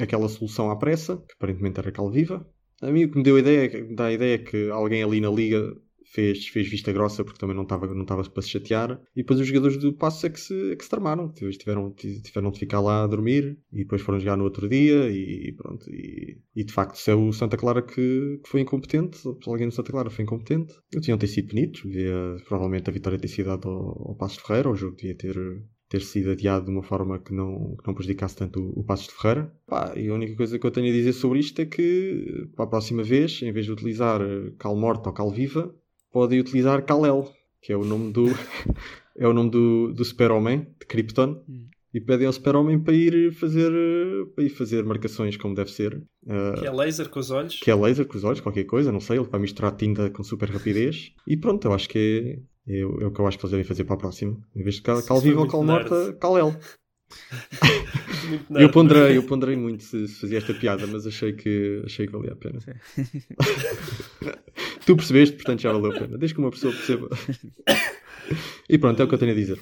[0.00, 2.46] aquela solução à pressa, que aparentemente era calviva.
[2.80, 5.20] A mim o que me deu a ideia, dá a ideia é que alguém ali
[5.20, 5.74] na liga
[6.12, 9.00] fez, fez vista grossa porque também não estava não estava para se chatear.
[9.14, 11.30] E depois os jogadores do Passo é que se, é que se tramaram.
[11.32, 15.52] Tiveram, tiveram de ficar lá a dormir e depois foram jogar no outro dia e
[15.56, 15.88] pronto.
[15.90, 19.68] E, e de facto, se é o Santa Clara que, que foi incompetente, se alguém
[19.68, 21.82] do Santa Clara foi incompetente, eles tinham ter sido punidos.
[22.46, 25.36] Provavelmente a vitória ter sido dada ao, ao Passo Ferreira, o jogo devia ter,
[25.88, 29.12] ter sido adiado de uma forma que não, que não prejudicasse tanto o, o de
[29.12, 29.52] Ferreira.
[29.66, 32.64] Pá, e a única coisa que eu tenho a dizer sobre isto é que, para
[32.64, 34.20] a próxima vez, em vez de utilizar
[34.58, 35.74] Cal Morta ou Cal Viva,
[36.12, 38.26] podem utilizar Kal-El, que é o nome do,
[39.16, 41.42] é o nome do, do Super-Homem, de Krypton.
[41.92, 43.72] E pedem ao Super-Homem para ir fazer
[44.34, 45.96] para ir fazer marcações como deve ser.
[46.24, 47.58] Uh, Que é laser com os olhos.
[47.60, 50.22] que é laser com os olhos, qualquer coisa, não sei, ele vai misturar tinta com
[50.22, 51.12] super rapidez.
[51.26, 53.52] E pronto, eu acho que é, é, o é o que eu acho que eles
[53.52, 54.38] devem fazer para a próxima.
[54.54, 56.54] Em vez de cal, cal viva ou cal morta, cal el.
[58.28, 62.06] Muito Eu ponderei, eu ponderei muito se, se fazia esta piada, mas achei que, achei
[62.06, 62.58] que valia a pena.
[64.84, 66.18] tu percebeste, portanto já valeu a pena.
[66.18, 67.08] Desde que uma pessoa perceba.
[68.68, 69.60] e pronto, é o que eu tenho a dizer.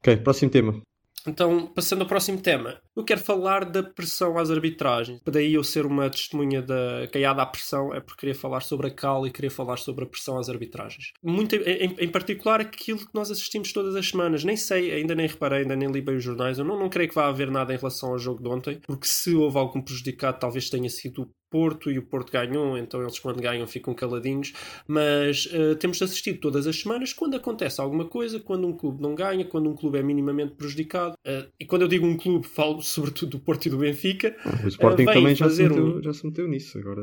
[0.00, 0.82] Ok, próximo tema.
[1.26, 5.20] Então, passando ao próximo tema, eu quero falar da pressão às arbitragens.
[5.26, 8.90] Daí eu ser uma testemunha da caiada à pressão é porque queria falar sobre a
[8.90, 11.12] cal e queria falar sobre a pressão às arbitragens.
[11.22, 14.44] Muito, em, em particular aquilo que nós assistimos todas as semanas.
[14.44, 16.58] Nem sei, ainda nem reparei, ainda nem li bem os jornais.
[16.58, 19.06] Eu não, não creio que vá haver nada em relação ao jogo de ontem, porque
[19.06, 23.40] se houve algum prejudicado, talvez tenha sido Porto e o Porto ganhou, então eles quando
[23.40, 24.52] ganham ficam caladinhos.
[24.86, 29.14] Mas eh, temos assistido todas as semanas quando acontece alguma coisa, quando um clube não
[29.14, 31.14] ganha, quando um clube é minimamente prejudicado.
[31.24, 34.36] Eh, e quando eu digo um clube, falo sobretudo do Porto e do Benfica.
[34.64, 36.78] O Sporting vem também já se, meteu, um- já se meteu nisso.
[36.78, 37.02] Agora,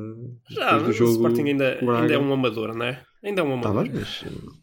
[0.50, 3.02] Já, do jogo o Sporting ainda, ainda é um amador, não é?
[3.24, 3.84] Ainda é um Tá amador.
[3.90, 4.63] bem, mas uh,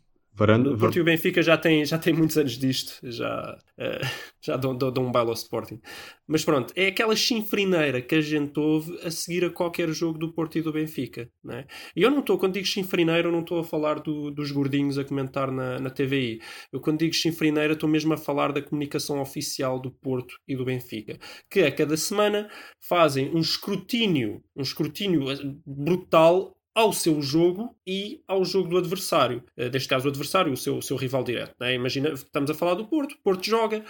[0.78, 4.00] Porto e o Benfica já têm, já têm muitos anos disto, já, eh,
[4.40, 5.80] já dão, dão, dão um baile ao Sporting.
[6.26, 10.32] Mas pronto, é aquela chinfrineira que a gente ouve a seguir a qualquer jogo do
[10.32, 11.28] Porto e do Benfica.
[11.44, 11.66] Né?
[11.94, 14.96] E eu não estou, quando digo chinfrineira, eu não estou a falar do- dos gordinhos
[14.98, 16.40] a comentar na, na TVI.
[16.72, 20.64] Eu quando digo chinfrineira estou mesmo a falar da comunicação oficial do Porto e do
[20.64, 21.18] Benfica,
[21.50, 22.48] que a cada semana
[22.88, 25.24] fazem um escrutínio, um escrutínio
[25.66, 29.42] brutal ao seu jogo e ao jogo do adversário.
[29.56, 31.54] Eh, Neste caso, o adversário, o seu, o seu rival direto.
[31.60, 31.74] né?
[31.74, 33.84] Imagina, estamos a falar do Porto, o Porto joga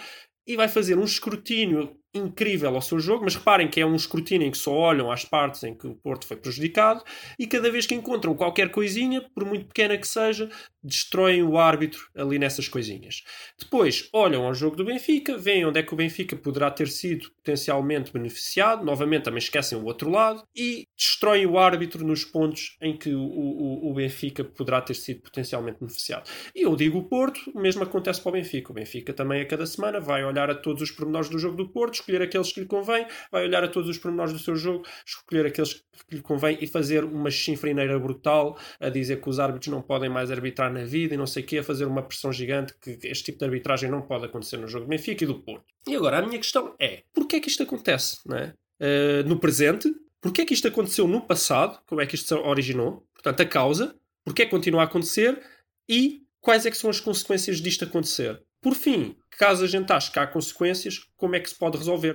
[0.46, 4.46] e vai fazer um escrutínio incrível ao seu jogo, mas reparem que é um escrutínio
[4.46, 7.04] em que só olham às partes em que o Porto foi prejudicado
[7.38, 10.50] e cada vez que encontram qualquer coisinha, por muito pequena que seja,
[10.82, 13.22] destroem o árbitro ali nessas coisinhas.
[13.58, 17.30] Depois olham ao jogo do Benfica, veem onde é que o Benfica poderá ter sido
[17.32, 22.96] potencialmente beneficiado, novamente também esquecem o outro lado e destroem o árbitro nos pontos em
[22.96, 26.28] que o, o, o Benfica poderá ter sido potencialmente beneficiado.
[26.54, 28.72] E eu digo o Porto, o mesmo acontece para o Benfica.
[28.72, 31.68] O Benfica também a cada semana vai olhar a todos os pormenores do jogo do
[31.68, 34.84] Porto, escolher aqueles que lhe convém, vai olhar a todos os pormenores do seu jogo,
[35.06, 39.68] escolher aqueles que lhe convém e fazer uma chinfrineira brutal a dizer que os árbitros
[39.68, 42.32] não podem mais arbitrar na vida e não sei o quê, a fazer uma pressão
[42.32, 45.40] gigante que este tipo de arbitragem não pode acontecer no jogo do Benfica e do
[45.40, 45.64] Porto.
[45.86, 48.18] E agora a minha questão é, porquê é que isto acontece?
[48.26, 48.54] Não é?
[48.80, 52.34] Eh, no presente, porquê é que isto aconteceu no passado, como é que isto se
[52.34, 55.38] originou, portanto a causa, porquê é que continua a acontecer
[55.86, 58.42] e quais é que são as consequências disto acontecer.
[58.62, 62.14] Por fim, caso a gente ache que há consequências, como é que se pode resolver?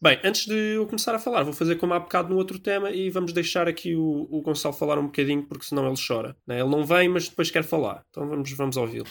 [0.00, 2.90] Bem, antes de eu começar a falar, vou fazer como há bocado no outro tema
[2.90, 6.36] e vamos deixar aqui o, o Gonçalo falar um bocadinho, porque senão ele chora.
[6.46, 6.60] né?
[6.60, 8.02] Ele não vem, mas depois quer falar.
[8.10, 9.06] Então vamos, vamos ouvi-lo.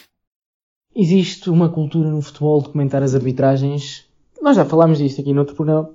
[0.94, 4.06] Existe uma cultura no futebol de comentar as arbitragens.
[4.40, 5.90] Nós já falámos disto aqui no outro programa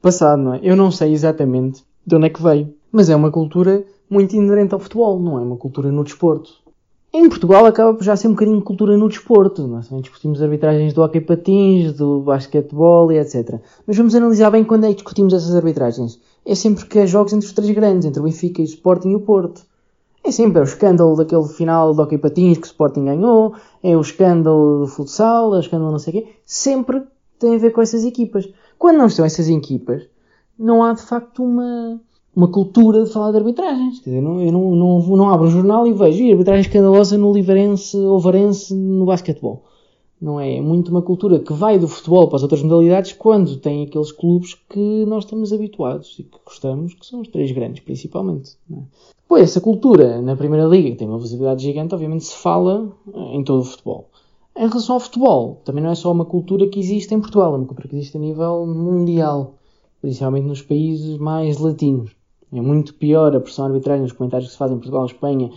[0.00, 0.60] passado, não é?
[0.62, 4.72] Eu não sei exatamente de onde é que veio, mas é uma cultura muito inerente
[4.72, 6.62] ao futebol, não é uma cultura no desporto.
[7.12, 9.66] Em Portugal acaba por já ser um bocadinho de cultura no desporto.
[9.66, 13.60] Nós também discutimos arbitragens do hockey patins, do basquetebol e etc.
[13.84, 16.20] Mas vamos analisar bem quando é que discutimos essas arbitragens.
[16.46, 19.16] É sempre que há jogos entre os três grandes, entre o Benfica, o Sporting e
[19.16, 19.62] o Porto.
[20.22, 23.96] É sempre é o escândalo daquele final do hockey patins que o Sporting ganhou, é
[23.96, 26.32] o escândalo do futsal, é o escândalo não sei o quê.
[26.44, 27.02] Sempre
[27.40, 28.48] tem a ver com essas equipas.
[28.78, 30.06] Quando não estão essas equipas,
[30.56, 32.00] não há de facto uma,
[32.34, 34.00] uma cultura de falar de arbitragens.
[34.00, 37.18] Quer dizer, não, eu não, não, não abro o jornal e vejo "Ih, arbitragem escandalosa
[37.18, 39.64] no Livarense ou Varense no basquetebol.
[40.20, 40.56] Não é?
[40.56, 44.12] É muito uma cultura que vai do futebol para as outras modalidades quando tem aqueles
[44.12, 48.52] clubes que nós estamos habituados e que gostamos, que são os três grandes, principalmente.
[48.70, 49.40] é?
[49.40, 53.44] Essa cultura na Primeira Liga, que tem uma visibilidade gigante, obviamente se fala eh, em
[53.44, 54.10] todo o futebol.
[54.56, 57.56] Em relação ao futebol, também não é só uma cultura que existe em Portugal, é
[57.56, 59.54] uma cultura que existe a nível mundial,
[60.02, 62.10] principalmente nos países mais latinos.
[62.52, 65.50] É muito pior a pressão arbitrária nos comentários que se fazem em Portugal, Espanha,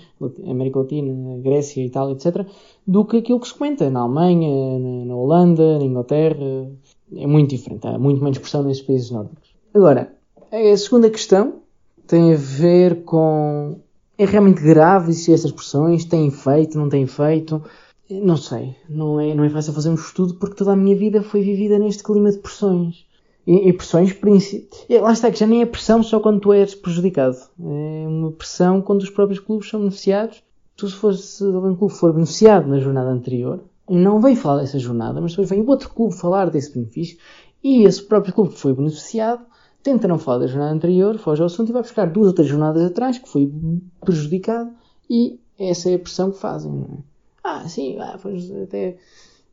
[0.47, 2.45] América Latina, Grécia, Itália, etc.,
[2.85, 6.69] do que aquilo que se comenta na Alemanha, na Holanda, na Inglaterra.
[7.15, 9.55] É muito diferente, há muito menos pressão nesses países nórdicos.
[9.73, 10.13] Agora,
[10.51, 11.61] a segunda questão
[12.05, 13.79] tem a ver com.
[14.15, 17.61] É realmente grave se essas pressões têm efeito, não têm efeito?
[18.09, 18.75] Não sei.
[18.87, 21.79] Não é, não é fácil fazer um estudo porque toda a minha vida foi vivida
[21.79, 23.05] neste clima de pressões.
[23.45, 26.73] E, pressões, princi- e lá está, que já nem é pressão só quando tu és
[26.75, 27.35] prejudicado.
[27.59, 30.41] É uma pressão quando os próprios clubes são beneficiados.
[30.77, 34.79] Tu, se fores, se algum clube for beneficiado na jornada anterior, não vem falar dessa
[34.79, 37.17] jornada, mas depois vem o outro clube falar desse benefício
[37.63, 39.45] e esse próprio clube que foi beneficiado
[39.83, 42.49] tenta não falar da jornada anterior, foge ao assunto e vai buscar duas ou três
[42.49, 43.51] jornadas atrás que foi
[43.99, 44.71] prejudicado
[45.09, 46.71] e essa é a pressão que fazem.
[46.71, 46.97] Não é?
[47.43, 48.97] Ah, sim, ah, pois até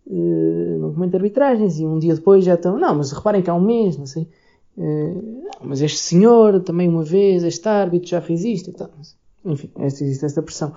[0.07, 2.79] no momento de arbitragens e um dia depois já estão.
[2.79, 4.29] Não, mas reparem que há um mês, não sei.
[4.77, 8.91] Uh, mas este senhor também uma vez, este árbitro já fez isto e tal.
[9.45, 10.75] Enfim, existe esta pressão.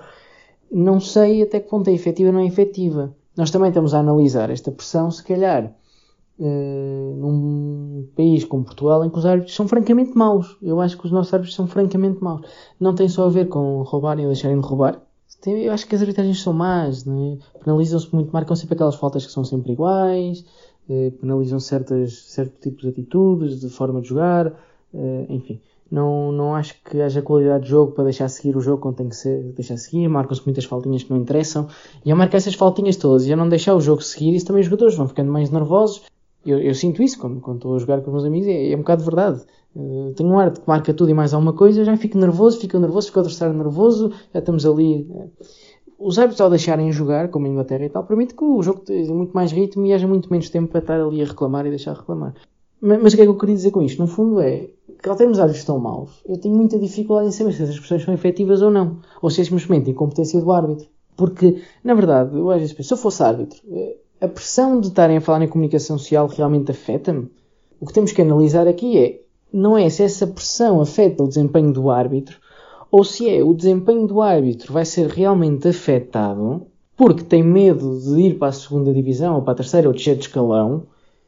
[0.72, 3.16] Não sei até que ponto é efetiva ou não é efetiva.
[3.36, 5.74] Nós também estamos a analisar esta pressão, se calhar,
[6.40, 10.58] uh, num país como Portugal, em que os árbitros são francamente maus.
[10.62, 12.42] Eu acho que os nossos árbitros são francamente maus.
[12.80, 15.02] Não tem só a ver com roubarem ou deixarem de roubar.
[15.44, 17.38] Tem, eu acho que as arbitragens são más, é?
[17.62, 20.46] penalizam-se muito, marcam sempre aquelas faltas que são sempre iguais,
[20.88, 25.60] uh, penalizam certas, certos tipos de atitudes, de forma de jogar, uh, enfim.
[25.91, 29.10] Não, não acho que haja qualidade de jogo para deixar seguir o jogo quando tem
[29.10, 30.08] que ser, deixar seguir.
[30.08, 31.68] Marcam-se muitas faltinhas que não interessam.
[32.06, 34.62] E a marcar essas faltinhas todas e a não deixar o jogo seguir, isso também
[34.62, 36.04] os jogadores vão ficando mais nervosos.
[36.46, 38.76] Eu, eu sinto isso quando, quando estou a jogar com os meus amigos, é, é
[38.76, 39.41] um bocado verdade.
[39.76, 42.60] Uh, tenho um arte que marca tudo e mais alguma coisa, eu já fico nervoso,
[42.60, 45.08] fico nervoso, fico adversário nervoso, já estamos ali.
[45.10, 45.32] Uh,
[45.98, 49.14] os árbitros, ao deixarem jogar, como a Inglaterra e tal, permite que o jogo tenha
[49.14, 51.94] muito mais ritmo e haja muito menos tempo para estar ali a reclamar e deixar
[51.94, 52.34] reclamar.
[52.82, 54.02] Mas, mas o que é que eu queria dizer com isto?
[54.02, 54.70] No fundo é
[55.02, 58.04] que ao termos árbitros tão maus, eu tenho muita dificuldade em saber se essas expressões
[58.04, 59.00] são efetivas ou não.
[59.22, 60.88] Ou se é simplesmente incompetência do árbitro.
[61.16, 64.88] Porque, na verdade, eu às vezes penso, se eu fosse árbitro, eh, a pressão de
[64.88, 67.30] estarem a falar em comunicação social realmente afeta-me?
[67.78, 69.20] O que temos que analisar aqui é,
[69.52, 72.38] não é se essa pressão afeta o desempenho do árbitro,
[72.90, 76.66] ou se é o desempenho do árbitro vai ser realmente afetado
[76.96, 80.16] porque tem medo de ir para a segunda divisão ou para a terceira ou descer
[80.16, 80.84] de escalão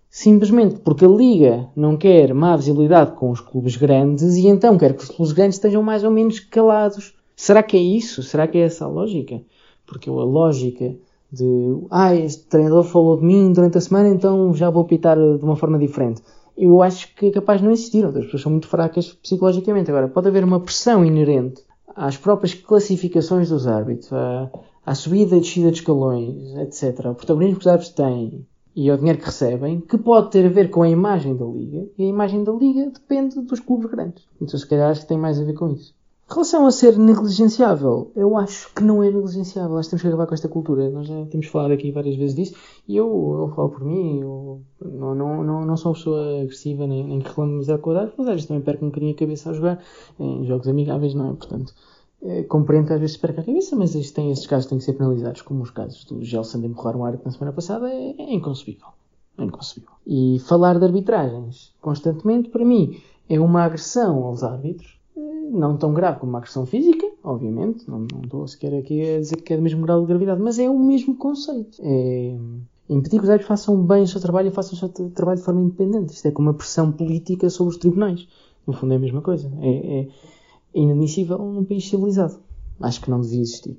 [0.10, 4.96] simplesmente porque a Liga não quer má visibilidade com os clubes grandes e então quer
[4.96, 7.14] que os clubes grandes estejam mais ou menos calados.
[7.36, 8.24] Será que é isso?
[8.24, 9.42] Será que é essa a lógica?
[9.86, 10.96] Porque a lógica
[11.32, 15.44] de ah, este treinador falou de mim durante a semana, então já vou pitar de
[15.44, 16.22] uma forma diferente.
[16.58, 19.92] Eu acho que é capaz de não existir, as pessoas são muito fracas psicologicamente.
[19.92, 21.62] Agora, pode haver uma pressão inerente
[21.96, 24.50] às próprias classificações dos árbitros, à,
[24.86, 27.08] à subida e descida de escalões, etc.
[27.12, 28.46] O protagonismo que os árbitros têm
[28.76, 31.88] e ao dinheiro que recebem, que pode ter a ver com a imagem da Liga,
[31.98, 34.28] e a imagem da Liga depende dos clubes grandes.
[34.42, 35.95] Então, se calhar, acho que tem mais a ver com isso.
[36.28, 39.78] Em relação a ser negligenciável, eu acho que não é negligenciável.
[39.78, 40.90] Acho que temos que acabar com esta cultura.
[40.90, 42.56] Nós já temos falado aqui várias vezes disso,
[42.88, 46.88] e eu, eu falo por mim, eu não, não, não, não sou uma pessoa agressiva
[46.88, 49.14] nem, nem que reclamo demasiado com a idade, mas às vezes também perco um bocadinho
[49.14, 49.84] a cabeça a jogar
[50.20, 51.34] em jogos amigáveis, não é?
[51.34, 51.74] Portanto,
[52.24, 54.84] é, compreendo que às vezes perca a cabeça, mas isto tem, estes casos têm que
[54.84, 58.16] ser penalizados, como os casos do Gelson de empurrar um árbitro na semana passada, é,
[58.18, 58.88] é inconcebível.
[59.38, 59.92] É inconcebível.
[60.08, 63.00] E falar de arbitragens constantemente, para mim,
[63.30, 64.95] é uma agressão aos árbitros,
[65.52, 69.38] não tão grave como uma agressão física, obviamente, não, não estou sequer aqui a dizer
[69.38, 71.80] que é do mesmo grau de gravidade, mas é o mesmo conceito.
[71.82, 72.36] É
[72.90, 75.46] impedir que os árbitros façam bem o seu trabalho e façam o seu trabalho de
[75.46, 76.14] forma independente.
[76.14, 78.28] Isto é como uma pressão política sobre os tribunais.
[78.66, 79.52] No fundo é a mesma coisa.
[79.62, 80.08] É, é,
[80.74, 82.38] inadmissível num país civilizado.
[82.80, 83.78] Acho que não devia existir.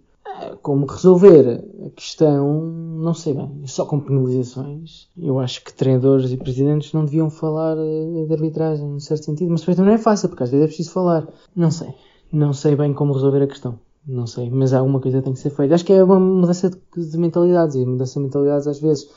[0.62, 5.08] Como resolver a questão, não sei bem, só com penalizações.
[5.16, 9.50] Eu acho que treinadores e presidentes não deviam falar eh, de arbitragem, em certo sentido,
[9.50, 11.26] mas depois também não é fácil, porque às vezes é preciso falar.
[11.54, 11.94] Não sei.
[12.32, 13.78] Não sei bem como resolver a questão.
[14.06, 15.74] Não sei, mas alguma coisa tem que ser feita.
[15.74, 19.08] Acho que é uma mudança de mentalidades, e mudança de mentalidades às vezes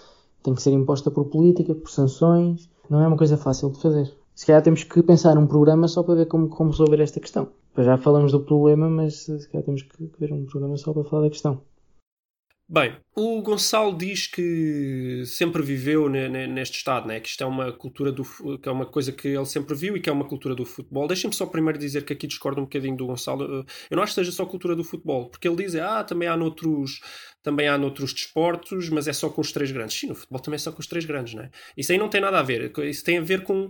[0.42, 2.70] tem que ser imposta por política, por sanções.
[2.90, 4.12] Não é uma coisa fácil de fazer.
[4.34, 7.50] Se calhar temos que pensar num programa só para ver como, como resolver esta questão
[7.84, 11.24] já falamos do problema, mas se calhar temos que ver um programa só para falar
[11.24, 11.62] da questão.
[12.72, 17.20] Bem, o Gonçalo diz que sempre viveu neste estado, né?
[17.20, 18.24] que isto é uma cultura do
[18.60, 21.08] que é uma coisa que ele sempre viu e que é uma cultura do futebol.
[21.08, 23.66] Deixem-me só primeiro dizer que aqui discordo um bocadinho do Gonçalo.
[23.90, 26.38] Eu não acho que seja só cultura do futebol, porque ele diz, ah, também há
[26.38, 27.02] noutros,
[27.42, 30.00] também há noutros desportos, mas é só com os três grandes.
[30.00, 31.50] Sim, no futebol também é só com os três grandes, né?
[31.76, 32.72] Isso aí não tem nada a ver.
[32.84, 33.68] Isso tem a ver com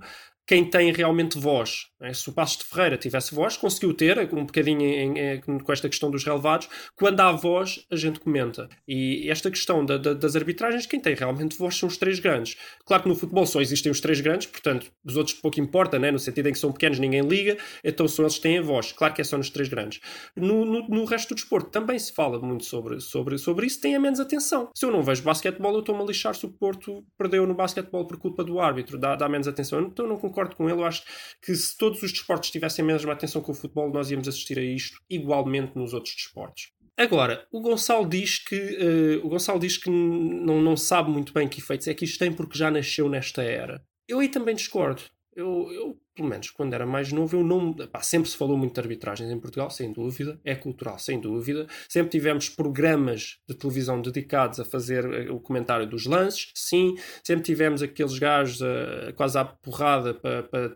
[0.49, 1.89] quem tem realmente voz.
[2.01, 2.11] Né?
[2.11, 5.87] Se o Passos de Ferreira tivesse voz, conseguiu ter, um bocadinho em, em, com esta
[5.87, 8.67] questão dos relevados, quando há voz, a gente comenta.
[8.87, 12.57] E esta questão da, da, das arbitragens, quem tem realmente voz são os três grandes.
[12.83, 16.09] Claro que no futebol só existem os três grandes, portanto, os outros pouco importa, né?
[16.09, 18.91] no sentido em que são pequenos, ninguém liga, então são eles que têm a voz.
[18.91, 19.99] Claro que é só nos três grandes.
[20.35, 23.93] No, no, no resto do desporto também se fala muito sobre, sobre, sobre isso, tem
[23.93, 24.71] a menos atenção.
[24.75, 28.07] Se eu não vejo basquetebol, eu estou-me a lixar se o Porto perdeu no basquetebol
[28.07, 29.81] por culpa do árbitro, dá, dá menos atenção.
[29.81, 30.79] Então não concordo concordo com ele.
[30.79, 31.03] Eu acho
[31.41, 34.57] que se todos os desportos tivessem a mesma atenção com o futebol, nós íamos assistir
[34.57, 36.71] a isto igualmente nos outros desportos.
[36.97, 41.47] Agora, o Gonçalo diz que, uh, o Gonçalo diz que não, não sabe muito bem
[41.47, 43.81] que efeitos é que isto tem porque já nasceu nesta era.
[44.07, 45.01] Eu aí também discordo.
[45.33, 47.71] Eu, eu pelo menos quando era mais novo, eu não.
[47.73, 50.37] Pá, sempre se falou muito de arbitragens em Portugal, sem dúvida.
[50.43, 51.65] É cultural, sem dúvida.
[51.87, 56.95] Sempre tivemos programas de televisão dedicados a fazer eh, o comentário dos lances, sim.
[57.23, 60.75] Sempre tivemos aqueles gajos uh, quase à porrada para,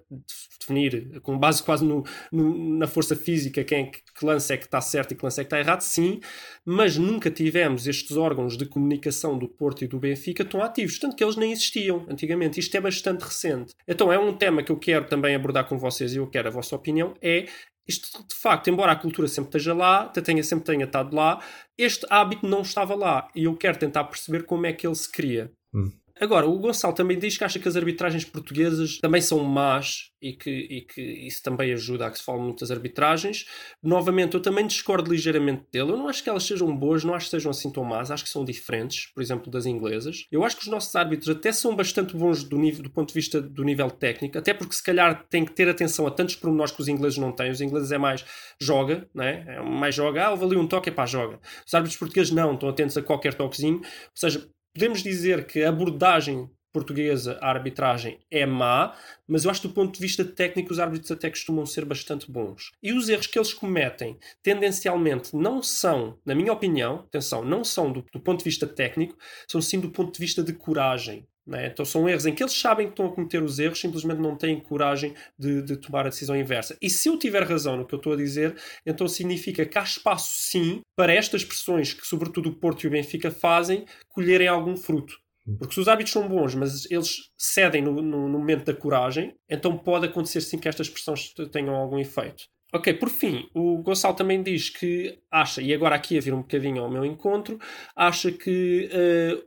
[0.61, 4.63] definir, com base quase no, no, na força física, quem é que lance é que
[4.63, 6.21] está certo e que lance é que está errado, sim.
[6.63, 11.17] Mas nunca tivemos estes órgãos de comunicação do Porto e do Benfica tão ativos, tanto
[11.17, 12.61] que eles nem existiam antigamente.
[12.61, 13.73] Isto é bastante recente.
[13.85, 16.51] Então é um tema que eu quero também abordar com vocês e eu quero a
[16.51, 17.47] vossa opinião, é
[17.87, 21.43] isto de facto, embora a cultura sempre esteja lá, tenha, sempre tenha estado lá,
[21.77, 25.11] este hábito não estava lá e eu quero tentar perceber como é que ele se
[25.11, 25.51] cria.
[25.73, 25.91] Hum.
[26.23, 30.31] Agora, o Gonçalo também diz que acha que as arbitragens portuguesas também são más e
[30.31, 33.45] que, e que isso também ajuda a que se fale muitas arbitragens.
[33.83, 35.91] Novamente, eu também discordo ligeiramente dele.
[35.91, 38.23] Eu não acho que elas sejam boas, não acho que sejam assim tão más, acho
[38.23, 40.25] que são diferentes, por exemplo, das inglesas.
[40.31, 43.13] Eu acho que os nossos árbitros até são bastante bons do, nível, do ponto de
[43.13, 46.71] vista do nível técnico, até porque se calhar tem que ter atenção a tantos pormenores
[46.71, 47.51] que os ingleses não têm.
[47.51, 48.23] Os ingleses é mais
[48.61, 49.43] joga, né?
[49.45, 51.37] é mais joga, ah, houve ali um toque, é para joga.
[51.67, 53.79] Os árbitros portugueses não, estão atentos a qualquer toquezinho.
[53.79, 53.81] Ou
[54.15, 58.97] seja, podemos dizer que a abordagem portuguesa à arbitragem é má,
[59.27, 62.29] mas eu acho que do ponto de vista técnico os árbitros até costumam ser bastante
[62.29, 62.71] bons.
[62.81, 67.91] E os erros que eles cometem tendencialmente não são, na minha opinião, atenção, não são
[67.91, 69.15] do, do ponto de vista técnico,
[69.47, 71.27] são sim do ponto de vista de coragem.
[71.51, 71.67] É?
[71.67, 74.35] Então são erros em que eles sabem que estão a cometer os erros, simplesmente não
[74.35, 76.77] têm coragem de, de, tomar a decisão inversa.
[76.81, 79.83] E se eu tiver razão no que eu estou a dizer, então significa que há
[79.83, 84.77] espaço sim para estas pressões que, sobretudo, o Porto e o Benfica fazem colherem algum
[84.77, 85.21] fruto.
[85.59, 89.35] Porque se os hábitos são bons, mas eles cedem no, no, no momento da coragem,
[89.49, 92.45] então pode acontecer sim que estas pressões tenham algum efeito.
[92.75, 96.41] Ok, por fim, o Gonçalo também diz que acha, e agora aqui a vir um
[96.41, 97.59] bocadinho ao meu encontro,
[97.95, 98.89] acha que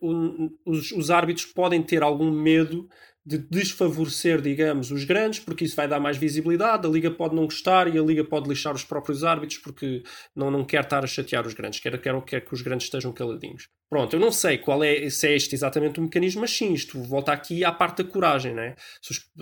[0.01, 2.89] uh, um, os, os árbitros podem ter algum medo
[3.27, 7.45] de desfavorecer, digamos, os grandes, porque isso vai dar mais visibilidade, a Liga pode não
[7.45, 10.05] gostar e a Liga pode lixar os próprios árbitros porque
[10.35, 13.13] não, não quer estar a chatear os grandes, quer, quer, quer que os grandes estejam
[13.13, 13.69] caladinhos.
[13.89, 17.01] Pronto, eu não sei qual é, se é este exatamente o mecanismo, mas sim, isto
[17.05, 18.75] volta aqui à parte da coragem, né?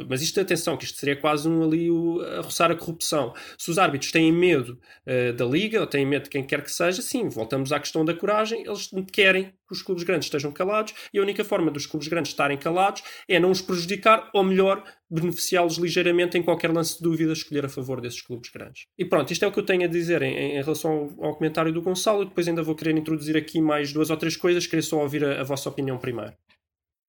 [0.07, 3.33] Mas isto, atenção, que isto seria quase um ali o, a roçar a corrupção.
[3.57, 6.71] Se os árbitros têm medo uh, da liga, ou têm medo de quem quer que
[6.71, 10.93] seja, sim, voltamos à questão da coragem, eles querem que os clubes grandes estejam calados
[11.13, 14.83] e a única forma dos clubes grandes estarem calados é não os prejudicar, ou melhor,
[15.11, 18.85] beneficiá-los ligeiramente em qualquer lance de dúvida, escolher a favor desses clubes grandes.
[18.99, 21.37] E pronto, isto é o que eu tenho a dizer em, em relação ao, ao,
[21.37, 22.25] comentário do Gonçalo.
[22.25, 24.67] Depois ainda vou querer introduzir aqui mais duas ou três coisas.
[24.67, 26.33] Queria só ouvir a, a vossa opinião primeiro.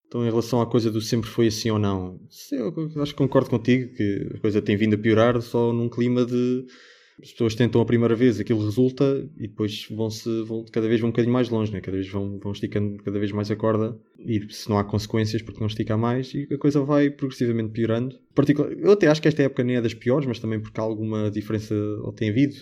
[0.06, 2.20] Então, em relação à coisa do sempre foi assim ou não,
[2.52, 6.24] eu acho que concordo contigo que a coisa tem vindo a piorar só num clima
[6.24, 6.64] de
[7.22, 11.08] as pessoas tentam a primeira vez, aquilo resulta e depois vão-se, vão, cada vez vão
[11.08, 11.80] um bocadinho mais longe, né?
[11.80, 15.42] cada vez vão, vão esticando cada vez mais a corda e se não há consequências
[15.42, 18.18] porque não estica mais e a coisa vai progressivamente piorando.
[18.34, 20.82] Particular, eu até acho que esta época nem é das piores, mas também porque há
[20.82, 22.54] alguma diferença, ou tem havido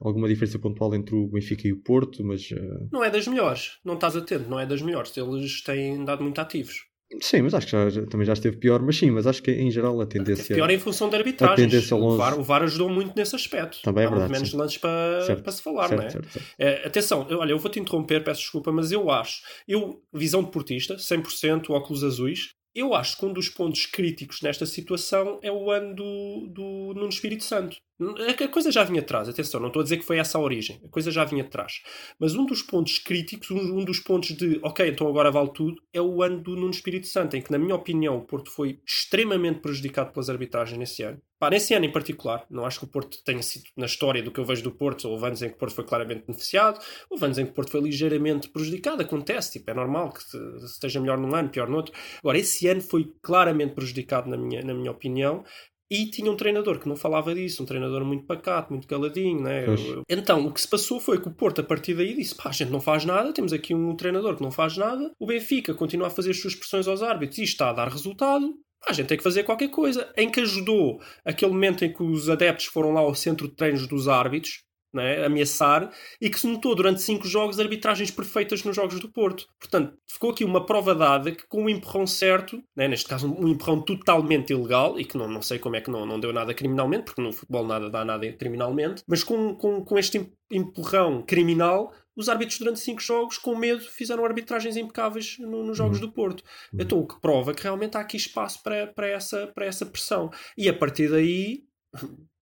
[0.00, 2.50] alguma diferença pontual entre o Benfica e o Porto, mas...
[2.50, 2.88] Uh...
[2.92, 6.40] Não é das melhores, não estás atento, não é das melhores, eles têm dado muito
[6.40, 6.89] ativos.
[7.20, 9.50] Sim, mas acho que já, já, também já esteve pior, mas sim, mas acho que
[9.50, 10.54] em geral a tendência.
[10.54, 11.68] Pior em função da arbitragem.
[11.92, 13.82] O VAR, o VAR ajudou muito nesse aspecto.
[13.82, 14.32] Também é Há verdade.
[14.32, 16.10] menos lances para, para se falar, certo, não é?
[16.10, 16.86] Certo, é?
[16.86, 20.96] Atenção, eu, olha, eu vou-te interromper, peço desculpa, mas eu acho, eu, visão de portista,
[20.96, 25.94] 100% óculos azuis, eu acho que um dos pontos críticos nesta situação é o ano
[25.94, 27.76] do, do Nuno Espírito Santo.
[28.00, 30.80] A coisa já vinha atrás, atenção, não estou a dizer que foi essa a origem,
[30.84, 31.82] a coisa já vinha atrás.
[32.18, 36.00] Mas um dos pontos críticos, um, dos pontos de, ok, então agora vale tudo, é
[36.00, 39.60] o ano do Nuno Espírito Santo, em que, na minha opinião, o Porto foi extremamente
[39.60, 41.20] prejudicado pelas arbitragens nesse ano.
[41.38, 44.30] Pá, nesse ano em particular, não acho que o Porto tenha sido, na história do
[44.30, 46.78] que eu vejo do Porto, houve anos em que o Porto foi claramente beneficiado,
[47.08, 50.20] houve anos em que o Porto foi ligeiramente prejudicado, acontece, tipo, é normal que
[50.64, 51.94] esteja melhor num ano, pior no outro.
[52.18, 55.42] Agora, esse ano foi claramente prejudicado, na minha, na minha opinião,
[55.90, 59.64] e tinha um treinador que não falava disso, um treinador muito pacato, muito caladinho, né?
[60.08, 62.52] Então, o que se passou foi que o Porto, a partir daí, disse: pá, a
[62.52, 65.10] gente não faz nada, temos aqui um treinador que não faz nada.
[65.18, 68.54] O Benfica continua a fazer as suas pressões aos árbitros e está a dar resultado.
[68.86, 70.10] a gente tem que fazer qualquer coisa.
[70.16, 73.86] Em que ajudou aquele momento em que os adeptos foram lá ao centro de treinos
[73.86, 74.62] dos árbitros,
[74.92, 79.46] né, ameaçar e que se notou durante cinco jogos arbitragens perfeitas nos jogos do Porto.
[79.58, 83.48] Portanto, ficou aqui uma prova dada que com um empurrão certo, né, neste caso um
[83.48, 86.54] empurrão totalmente ilegal e que não, não sei como é que não, não deu nada
[86.54, 91.92] criminalmente, porque no futebol nada dá nada criminalmente, mas com, com, com este empurrão criminal
[92.16, 96.06] os árbitros durante cinco jogos, com medo, fizeram arbitragens impecáveis no, nos jogos uhum.
[96.06, 96.44] do Porto.
[96.72, 96.80] Uhum.
[96.80, 100.30] Então, o que prova que realmente há aqui espaço para, para, essa, para essa pressão.
[100.56, 101.64] E a partir daí,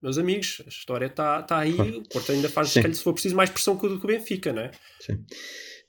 [0.03, 1.75] meus amigos, a história está tá aí.
[1.75, 1.99] Claro.
[1.99, 4.71] O Porto ainda faz, se for preciso, mais pressão que o do Benfica, não é?
[5.01, 5.25] Sim.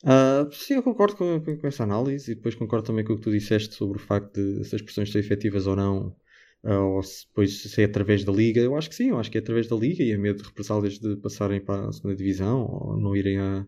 [0.03, 3.21] Uh, sim, eu concordo com, com, essa análise e depois concordo também com o que
[3.21, 6.15] tu disseste sobre o facto de essas pressões serem efetivas ou não.
[6.63, 8.61] uh, ou se, depois se é através da Liga.
[8.61, 10.47] Eu acho que sim, eu acho que é através da Liga e é medo de
[10.47, 13.65] represálias de passarem para a segunda divisão ou não irem a.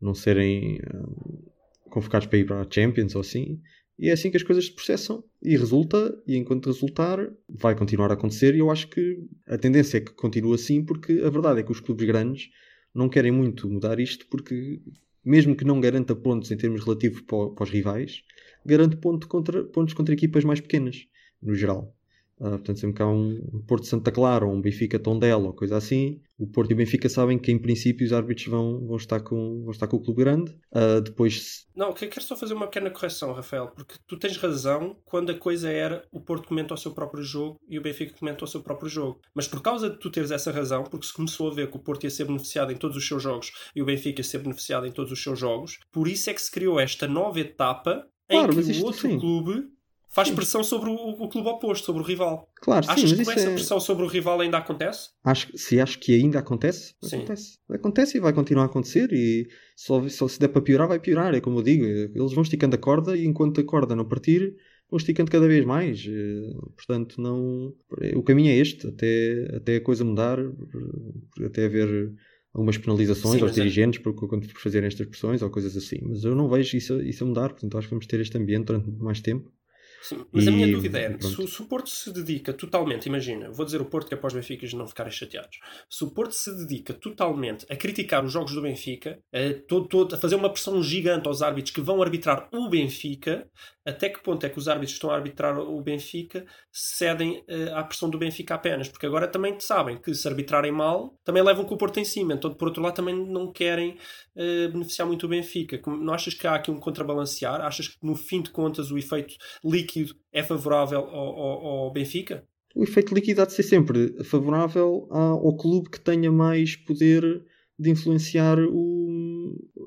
[0.00, 1.52] não serem uh,
[1.90, 3.60] convocados para ir para a Champions ou assim.
[3.98, 7.18] E é assim que as coisas se processam e resulta, e enquanto resultar,
[7.48, 8.54] vai continuar a acontecer.
[8.54, 11.72] E eu acho que a tendência é que continue assim, porque a verdade é que
[11.72, 12.48] os clubes grandes
[12.94, 14.80] não querem muito mudar isto, porque
[15.24, 18.22] mesmo que não garanta pontos em termos relativos para, os rivais,
[18.64, 21.06] garante ponto contra, pontos contra equipas mais pequenas,
[21.42, 21.97] no geral.
[22.40, 25.76] Uh, portanto, sempre que há um Porto Santa Clara ou um Benfica Tondela ou coisa
[25.76, 29.20] assim, o Porto e o Benfica sabem que em princípio os árbitros vão, vão, estar,
[29.20, 30.52] com, vão estar com o clube grande.
[30.72, 31.66] Uh, depois.
[31.74, 35.68] Não, quero só fazer uma pequena correção, Rafael, porque tu tens razão quando a coisa
[35.68, 38.88] era o Porto comenta o seu próprio jogo e o Benfica comenta o seu próprio
[38.88, 39.20] jogo.
[39.34, 41.80] Mas por causa de tu teres essa razão, porque se começou a ver que o
[41.80, 44.86] Porto ia ser beneficiado em todos os seus jogos e o Benfica ia ser beneficiado
[44.86, 48.52] em todos os seus jogos, por isso é que se criou esta nova etapa Claro,
[48.52, 49.18] em mas que o outro sim.
[49.18, 49.66] clube
[50.08, 50.34] faz Sim.
[50.34, 52.48] pressão sobre o, o clube oposto, sobre o rival.
[52.56, 53.54] Claro, sim, Achas mas que essa é...
[53.54, 55.10] pressão sobre o rival ainda acontece?
[55.22, 57.16] Acho, se acho que ainda acontece, Sim.
[57.16, 57.58] acontece.
[57.70, 59.46] Acontece e vai continuar a acontecer e
[59.76, 61.34] só, só se der para piorar, vai piorar.
[61.34, 64.56] É como eu digo, eles vão esticando a corda e enquanto a corda não partir,
[64.90, 66.04] vão esticando cada vez mais.
[66.08, 67.74] Eh, Portanto, não...
[68.16, 72.12] o caminho é este, até, até a coisa mudar, eh, até haver
[72.52, 75.98] algumas penalizações Sim, aos é- dirigentes por, por fazerem estas pressões ou coisas assim.
[76.02, 78.66] Mas eu não vejo isso, isso a mudar, portanto acho que vamos ter este ambiente
[78.66, 79.52] durante mais tempo.
[80.00, 83.06] Sim, mas a E- minha dúvida é: se, o- se o Porto se dedica totalmente,
[83.06, 85.58] imagina, vou dizer o Porto que é para os Benficas não ficarem chateados.
[85.90, 90.14] Se o Porto se dedica totalmente a criticar os jogos do Benfica, a, todo, todo-
[90.14, 93.48] a fazer uma pressão gigante aos árbitros que vão arbitrar o Benfica,
[93.88, 97.70] até que ponto é que os árbitros que estão a arbitrar o Benfica cedem eh,
[97.74, 98.88] à pressão do Benfica apenas?
[98.88, 102.34] Porque agora também sabem que se arbitrarem mal, também levam com o Porto em cima.
[102.34, 103.96] Então, por outro lado, também não querem
[104.36, 105.80] eh, beneficiar muito o Benfica.
[105.86, 107.60] Não achas que há aqui um contrabalancear?
[107.60, 109.34] Achas que no fim de contas o efeito
[109.64, 112.44] líquido é favorável ao, ao- ao Benfica?
[112.74, 117.42] O efeito líquido há de ser sempre favorável ao clube que tenha mais poder
[117.78, 118.97] de influenciar o-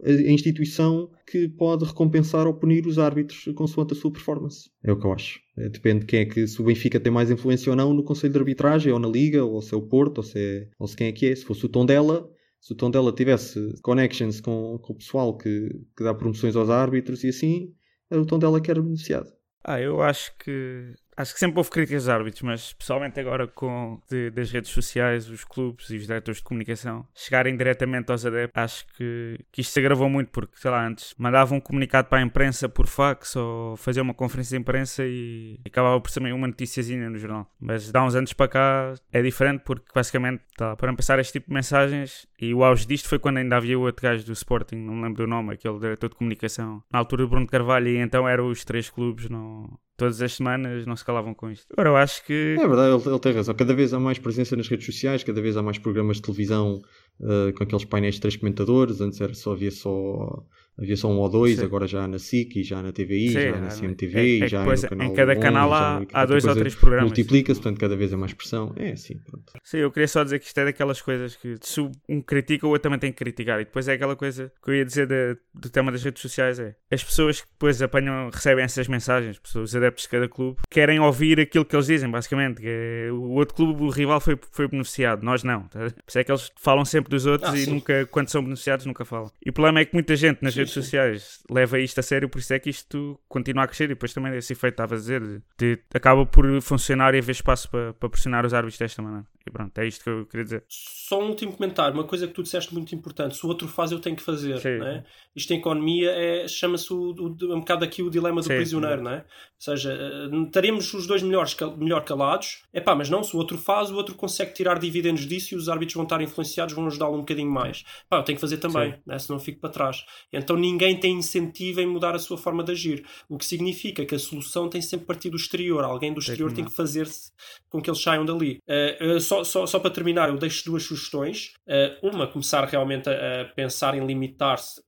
[0.04, 4.70] a, instituição que pode recompensar ou punir os árbitros consoante a sua performance.
[4.84, 5.40] É o que eu acho.
[5.58, 8.04] É, depende de quem é que, se o Benfica tem mais influência ou não no
[8.04, 10.88] Conselho de Arbitragem, ou na Liga, ou se é o Porto, ou se, é, ou
[10.88, 11.36] se quem é que é.
[11.36, 16.04] Se fosse o Tondela, se o Tondela tivesse connections com, com o pessoal que, que
[16.04, 17.74] dá promoções aos árbitros e assim,
[18.12, 19.32] o Tondela que era beneficiado.
[19.64, 20.94] Ah, eu acho que.
[21.18, 25.30] Acho que sempre houve críticas aos árbitros, mas especialmente agora com de- das redes sociais,
[25.30, 29.72] os clubes e os diretores de comunicação chegarem diretamente aos adeptos, acho que, que isto
[29.74, 33.36] se agravou muito, porque, sei lá, antes mandavam um comunicado para a imprensa por fax
[33.36, 37.52] ou faziam uma conferência de imprensa e acabava por ser uma noticiazinha no jornal.
[37.60, 41.48] Mas dá uns anos para cá é diferente, porque basicamente, tá, para passar este tipo
[41.50, 44.76] de mensagens, e o auge disto foi quando ainda havia o outro gajo do Sporting,
[44.78, 47.98] não me lembro do nome, aquele diretor de comunicação, na altura do Bruno Carvalho, e
[47.98, 49.70] então eram os três clubes, não,
[50.02, 51.68] todas as semanas não se calavam com isto.
[51.74, 52.58] Agora eu acho que.
[52.60, 53.54] É verdade, ele, ele tem razão.
[53.54, 56.82] Cada vez há mais presença nas redes sociais, cada vez há mais programas de televisão
[57.20, 59.00] uh, com aqueles painéis de três comentadores.
[59.00, 60.44] Antes era só, havia só,
[60.78, 61.66] havia só um ou dois, Sim.
[61.66, 64.26] agora já na SIC e já na TVI, Sim, já na é, CMTV é- é
[64.26, 66.76] e que já depois no canal em cada 11, canal há- há dois ou três
[66.76, 67.06] programas.
[67.10, 68.74] Multiplica-se, portanto cada vez é mais pressão.
[68.78, 69.54] É assim, pronto.
[69.64, 72.70] Sim, eu queria só dizer que isto é daquelas coisas que se um critica, o
[72.70, 73.60] outro também tem que criticar.
[73.62, 76.60] E depois é aquela coisa que eu ia dizer de- do tema das redes sociais:
[76.60, 80.58] é as pessoas que depois apanham, recebem essas mensagens, pessoas, os adeptos de cada clube,
[80.70, 82.62] querem ouvir aquilo que eles dizem, basicamente.
[82.62, 85.64] Que é, o outro clube, o rival, foi, foi beneficiado, nós não.
[85.68, 85.80] Tá?
[85.80, 87.72] Por isso é que eles falam sempre dos outros Ah, e sim.
[87.72, 89.32] nunca, quando são beneficiados, nunca falam.
[89.46, 92.40] E o problema é que muita gente nas redes sociais leva isto a sério, por
[92.40, 93.86] isso é que isto continua a crescer.
[93.86, 97.32] E depois também esse efeito, estava a dizer, de, de- acaba por funcionar e haver
[97.34, 99.26] espaço para, para pressionar os árbitros desta maneira.
[99.46, 100.64] E pronto, é isto que eu queria dizer.
[100.68, 103.92] Só um último comentário, uma coisa que tu disseste muito importante: se o outro faz,
[103.92, 104.60] eu tenho que fazer.
[104.60, 104.78] Sim.
[104.78, 105.04] Né?
[105.36, 109.18] Isto em economia é, chama-se um bocado aqui o dilema do Sim, prisioneiro, não é?
[109.18, 109.24] Ou
[109.58, 113.58] seja, eh, estaremos os dois melhores, melhor calados, é pá, mas não, se o outro
[113.58, 117.16] faz, o outro consegue tirar dividendos disso e os árbitros vão estar influenciados, vão ajudá-lo
[117.16, 117.84] um bocadinho mais.
[118.10, 119.00] Pá, eu tenho que fazer também, Sim.
[119.06, 119.20] né?
[119.20, 120.04] senão fico para trás.
[120.34, 124.16] Então ninguém tem incentivo em mudar a sua forma de agir, o que significa que
[124.16, 127.32] a solução tem sempre partido do exterior, alguém do Tem exterior que tem que fazer-se
[127.70, 128.60] com que eles saiam dali.
[128.68, 131.54] Eh, eh, só, só, só para terminar, eu deixo duas sugestões.
[131.66, 134.82] Eh, uma, começar realmente a, a pensar em limitar-se.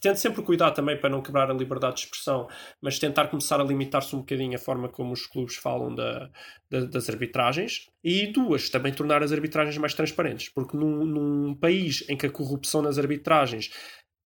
[0.00, 2.48] Tente sempre cuidar também para não quebrar a liberdade de expressão,
[2.80, 6.30] mas tentar começar a limitar-se um bocadinho a forma como os clubes falam da,
[6.70, 7.86] da- das arbitragens.
[8.02, 12.30] E duas, também tornar as arbitragens mais transparentes, porque num, num país em que a
[12.30, 13.70] corrupção nas arbitragens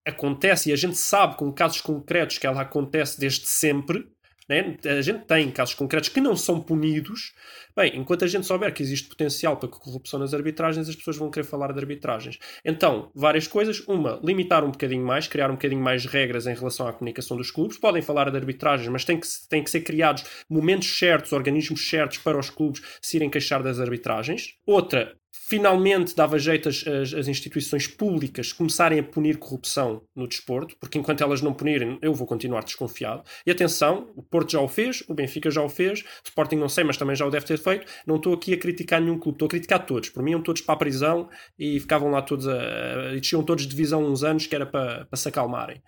[0.07, 4.07] acontece e a gente sabe com casos concretos que ela acontece desde sempre,
[4.49, 4.75] Né?
[4.85, 7.33] A gente tem casos concretos que não são punidos.
[7.75, 11.29] Bem, enquanto a gente souber que existe potencial para corrupção nas arbitragens, as pessoas vão
[11.29, 12.39] querer falar de arbitragens.
[12.65, 13.79] Então, várias coisas.
[13.87, 17.51] Uma, limitar um bocadinho mais, criar um bocadinho mais regras em relação à comunicação dos
[17.51, 17.77] clubes.
[17.77, 22.17] Podem falar de arbitragens, mas tem que, tem que ser criados momentos certos, organismos certos
[22.17, 24.55] para os clubes se irem queixar das arbitragens.
[24.65, 30.75] Outra, finalmente dava jeito as, as, as, instituições públicas começarem a punir corrupção no desporto,
[30.79, 33.23] porque enquanto elas não punirem, eu vou continuar desconfiado.
[33.45, 36.69] E atenção, o Porto já o fez, o Benfica já o fez, o Sporting não
[36.69, 37.85] sei, mas também já o deve ter feito.
[38.07, 40.09] Não estou aqui a criticar nenhum clube, estou a criticar todos.
[40.09, 43.13] Por mim, iam todos para a prisão e ficavam lá todos a.
[43.15, 45.81] e desciam todos de divisão uns anos que era para, para se acalmarem.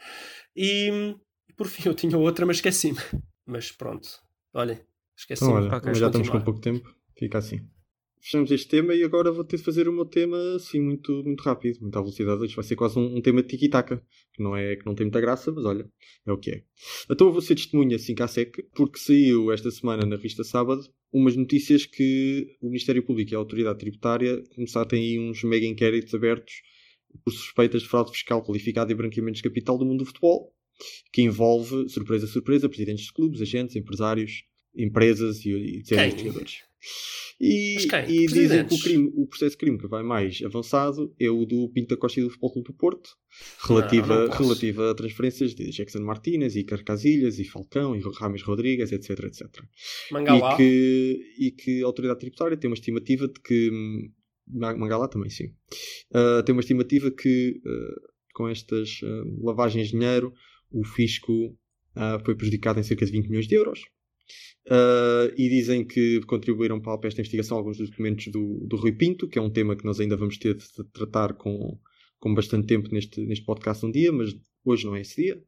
[0.56, 1.16] E,
[1.58, 3.00] por fim, eu tinha outra, mas esqueci-me.
[3.46, 4.08] Mas pronto,
[4.54, 4.80] olhem,
[5.18, 5.66] esqueci-me.
[5.66, 7.68] Então, olha, já estamos com pouco tempo, fica assim
[8.22, 11.42] fechamos este tema e agora vou ter de fazer o meu tema assim muito, muito
[11.42, 12.46] rápido, muito à velocidade.
[12.46, 14.02] Isto vai ser quase um, um tema de tiki-taka,
[14.34, 15.90] que não, é, que não tem muita graça, mas olha,
[16.26, 16.64] é o que é.
[17.10, 20.84] Então eu vou ser testemunha assim cá sec, porque saiu esta semana na revista Sábado
[21.12, 25.44] umas notícias que o Ministério Público e a Autoridade Tributária começaram a ter aí uns
[25.44, 26.62] mega inquéritos abertos
[27.26, 30.54] por suspeitas de fraude fiscal qualificada e branqueamento de capital do mundo do futebol,
[31.12, 36.71] que envolve, surpresa, surpresa, presidentes de clubes, agentes, empresários, empresas e, e jogadores.
[37.40, 37.76] E,
[38.08, 41.46] e dizem que o, crime, o processo de crime que vai mais avançado é o
[41.46, 43.10] do Pinto da Costa e do Futebol Clube do Porto,
[43.68, 48.92] relativa, não, relativa a transferências de Jackson Martínez e Carcasilhas e Falcão e Rames Rodrigues,
[48.92, 49.48] etc, etc.
[50.12, 50.54] Mangalá.
[50.54, 53.72] E que, e que a autoridade tributária tem uma estimativa de que
[54.48, 55.48] Mangalá também, sim.
[56.14, 60.34] Uh, tem uma estimativa que uh, com estas uh, lavagens de dinheiro
[60.70, 61.58] o fisco
[62.24, 63.82] foi prejudicado em cerca de 20 milhões de euros.
[64.68, 69.28] Uh, e dizem que contribuíram para, esta investigação alguns dos documentos do, do Rui Pinto,
[69.28, 71.80] que é um tema que nós ainda vamos ter de tratar com,
[72.20, 75.42] com bastante tempo neste, neste podcast um dia, mas hoje não é esse dia.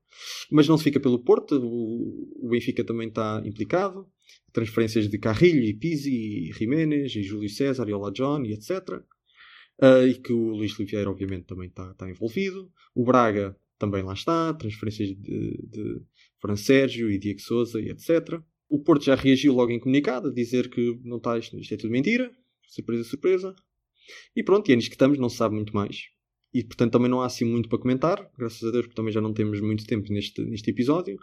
[0.52, 4.08] Mas não se fica pelo Porto, o, o Benfica também está implicado.
[4.52, 8.72] Transferências de Carrilho e Pizzi e Jiménez e Júlio César e Ola John e etc.
[8.90, 12.72] Uh, ah, e que o Luís Oliveira obviamente também está, está envolvido.
[12.96, 14.54] O Braga também lá está.
[14.54, 16.02] Transferências de, de
[16.40, 18.42] Fran Sérgio e Diego Souza e etc.
[18.74, 21.78] O Porto já reagiu logo em comunicado, a dizer que não está, isto, isto é
[21.78, 22.32] tudo mentira.
[22.68, 23.56] Surpresa, surpresa.
[24.36, 26.06] E pronto, e é nisto que estamos, não se sabe muito mais.
[26.52, 29.22] E portanto também não há assim muito para comentar, graças a Deus, porque também já
[29.22, 31.20] não temos muito tempo neste, neste episódio.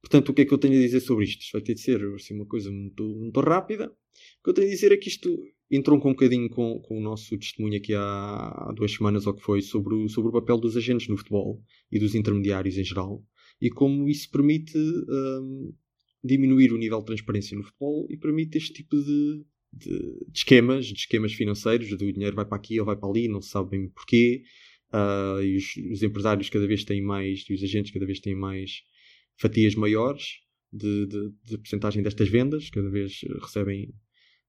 [0.00, 1.44] Portanto, o que é que eu tenho a dizer sobre isto?
[1.52, 3.86] Vai ter de ser assim, uma coisa muito, muito rápida.
[3.86, 7.00] O que eu tenho a dizer é que isto entrou um bocadinho com, com o
[7.00, 10.58] nosso testemunho aqui há, há duas semanas, ou que foi, sobre o, sobre o papel
[10.58, 11.62] dos agentes no futebol
[11.92, 13.24] e dos intermediários em geral.
[13.60, 15.72] E como isso permite hum,
[16.22, 19.98] diminuir o nível de transparência no futebol e permite este tipo de, de,
[20.28, 23.40] de esquemas, de esquemas financeiros, do dinheiro vai para aqui ou vai para ali, não
[23.40, 24.42] se sabe porquê,
[24.92, 28.34] uh, e os, os, empresários cada vez têm mais, e os agentes cada vez têm
[28.34, 28.82] mais
[29.36, 30.40] fatias maiores
[30.72, 33.92] de, de, de porcentagem destas vendas, cada vez recebem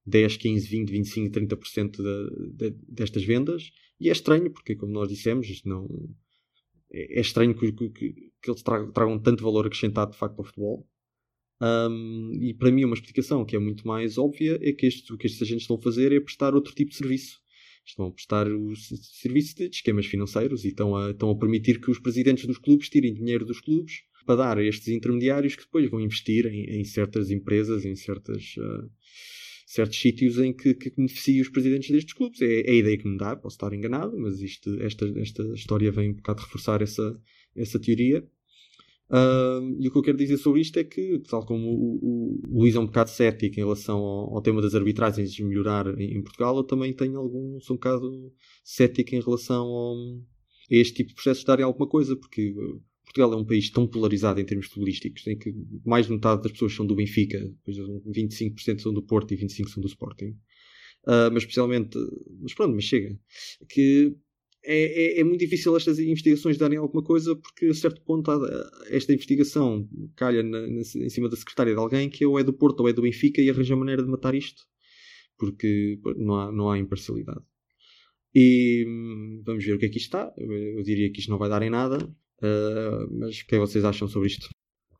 [0.06, 5.08] 10, 15, 20, 25, 30% de, de, destas vendas, e é estranho, porque como nós
[5.08, 5.88] dissemos, não...
[6.92, 10.38] É, é estranho que, que, que, que eles tragam, tragam tanto valor acrescentado de facto
[10.38, 10.86] ao futebol,
[11.64, 15.16] um, e para mim, uma explicação que é muito mais óbvia é que este, o
[15.16, 17.40] que estes agentes estão a fazer é prestar outro tipo de serviço.
[17.86, 21.90] Estão a prestar o serviço de esquemas financeiros e estão a, estão a permitir que
[21.90, 25.88] os presidentes dos clubes tirem dinheiro dos clubes para dar a estes intermediários que depois
[25.90, 28.90] vão investir em, em certas empresas, em certas, uh,
[29.66, 32.40] certos sítios em que, que os presidentes destes clubes.
[32.40, 35.92] É, é, a ideia que me dá, posso estar enganado, mas isto, esta, esta história
[35.92, 37.20] vem um bocado reforçar essa,
[37.54, 38.26] essa teoria.
[39.10, 42.60] Uh, e o que eu quero dizer sobre isto é que, tal como o, o
[42.60, 46.16] Luís é um bocado cético em relação ao, ao tema das arbitragens de melhorar em,
[46.16, 48.32] em, Portugal, eu também tenho algum, sou um bocado
[48.64, 52.54] cético em relação ao, a este tipo de processos darem alguma coisa, porque
[53.04, 56.52] Portugal é um país tão polarizado em termos futbolísticos, em que mais de metade das
[56.52, 57.76] pessoas são do Benfica, depois
[58.06, 60.34] 25% são do Porto e 25% são do Sporting.
[61.06, 61.98] Uh, mas especialmente,
[62.40, 63.18] mas pronto, mas chega.
[63.68, 64.16] Que
[64.66, 68.30] é, é, é, muito difícil estas investigações darem alguma coisa porque a certo ponto
[68.88, 69.86] esta investigação
[70.16, 72.88] calha na, na, em cima da secretária de alguém que ou é do Porto ou
[72.88, 74.62] é do Benfica e arranja maneira de matar isto
[75.38, 77.42] porque não há, não há imparcialidade
[78.34, 81.30] e hum, vamos ver o que é que isto está eu, eu diria que isto
[81.30, 84.48] não vai dar em nada uh, mas o que é que vocês acham sobre isto?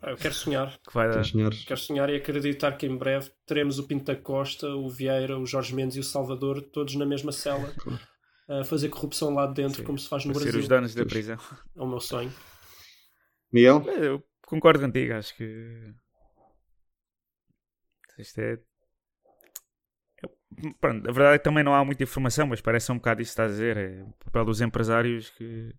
[0.06, 0.78] Eu quero sonhar.
[0.86, 1.24] Que vai dar.
[1.66, 5.46] Quero sonhar e acreditar que em breve teremos o Pinto da Costa, o Vieira, o
[5.46, 7.72] Jorge Mendes e o Salvador todos na mesma cela.
[7.78, 8.13] Claro
[8.48, 10.52] a fazer corrupção lá dentro, Sim, como se faz no Brasil.
[10.52, 11.38] Ser os danos da prisão.
[11.76, 12.32] É o meu sonho.
[13.52, 13.82] Miguel?
[13.88, 15.94] Eu concordo contigo, acho que.
[18.18, 18.58] Isto é.
[20.80, 23.30] Pronto, a verdade é que também não há muita informação, mas parece um bocado isso
[23.30, 23.76] que está a dizer.
[23.76, 25.72] É o papel dos empresários que,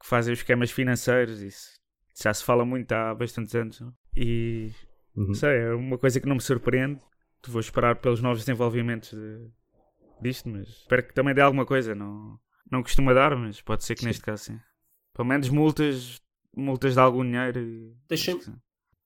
[0.00, 1.40] que fazem os esquemas financeiros.
[1.42, 1.68] Isso
[2.20, 3.80] já se fala muito há bastantes anos.
[3.80, 3.92] Não?
[4.16, 4.70] E
[5.16, 5.34] Uhum.
[5.34, 7.00] Sei, é uma coisa que não me surpreende.
[7.48, 9.50] Vou esperar pelos novos desenvolvimentos de-
[10.22, 11.94] disto, mas espero que também dê alguma coisa.
[11.94, 12.38] Não,
[12.70, 14.60] não costuma dar, mas pode ser que neste caso sim.
[15.14, 16.20] Pelo menos multas,
[16.56, 17.60] multas de algum dinheiro.
[17.60, 17.94] e-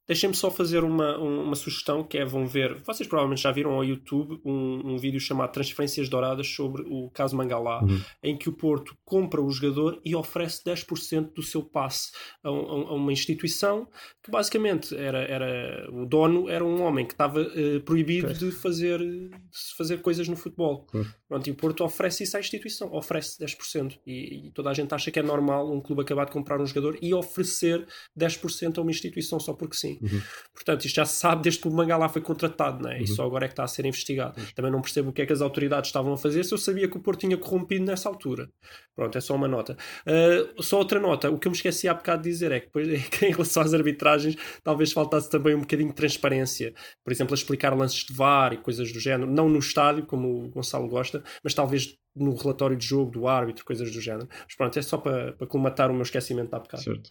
[0.06, 3.72] Deixem-me só fazer uma, um- uma sugestão que é, vão ver, vocês provavelmente já viram
[3.72, 8.00] ao YouTube um, um vídeo chamado Transferências Douradas sobre o caso Mangalá, Uhum.
[8.22, 12.10] em que o Porto compra o jogador e oferece 10% do seu passe
[12.42, 13.88] a, um- a uma instituição
[14.22, 18.38] que basicamente era, era o dono era um homem que estava eh, proibido Pois.
[18.38, 19.30] de fazer, de
[19.76, 20.84] fazer coisas no futebol.
[20.86, 21.08] Claro.
[21.28, 23.98] Pronto, e o Porto oferece isso à instituição, oferece 10%.
[24.06, 26.66] E, e toda a gente acha que é normal um clube acabar de comprar um
[26.66, 27.86] jogador e oferecer
[28.18, 29.93] 10% a uma instituição só porque sim.
[30.02, 30.20] Uhum.
[30.52, 32.98] Portanto, isto já se sabe desde que o Mangalá foi contratado, né?
[32.98, 33.06] e Uhum.
[33.06, 34.40] só agora é que está a ser investigado.
[34.54, 36.88] Também não percebo o que é que as autoridades estavam a fazer se eu sabia
[36.88, 38.48] que o Porto tinha corrompido nessa altura.
[38.94, 39.76] Pronto, é só uma nota.
[40.06, 42.66] Uh, só outra nota, o que eu me esqueci há bocado de dizer é que,
[42.66, 46.72] depois, é que em relação às arbitragens talvez faltasse também um bocadinho de transparência.
[47.04, 50.44] Por exemplo, a explicar lances de VAR e coisas do género, não no estádio, como
[50.44, 54.28] o Gonçalo gosta, mas talvez no relatório de jogo do árbitro, coisas do género.
[54.30, 56.82] Mas pronto, é só para, para colmatar o meu esquecimento há bocado.
[56.82, 57.10] Certo.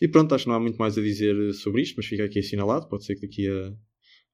[0.00, 2.38] E pronto, acho que não há muito mais a dizer sobre isto, mas fica aqui
[2.40, 2.88] assinalado.
[2.88, 3.72] Pode ser que daqui a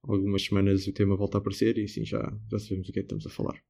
[0.03, 2.19] algumas semanas o tema volte a aparecer e assim já,
[2.51, 3.61] já sabemos o que é que estamos a falar.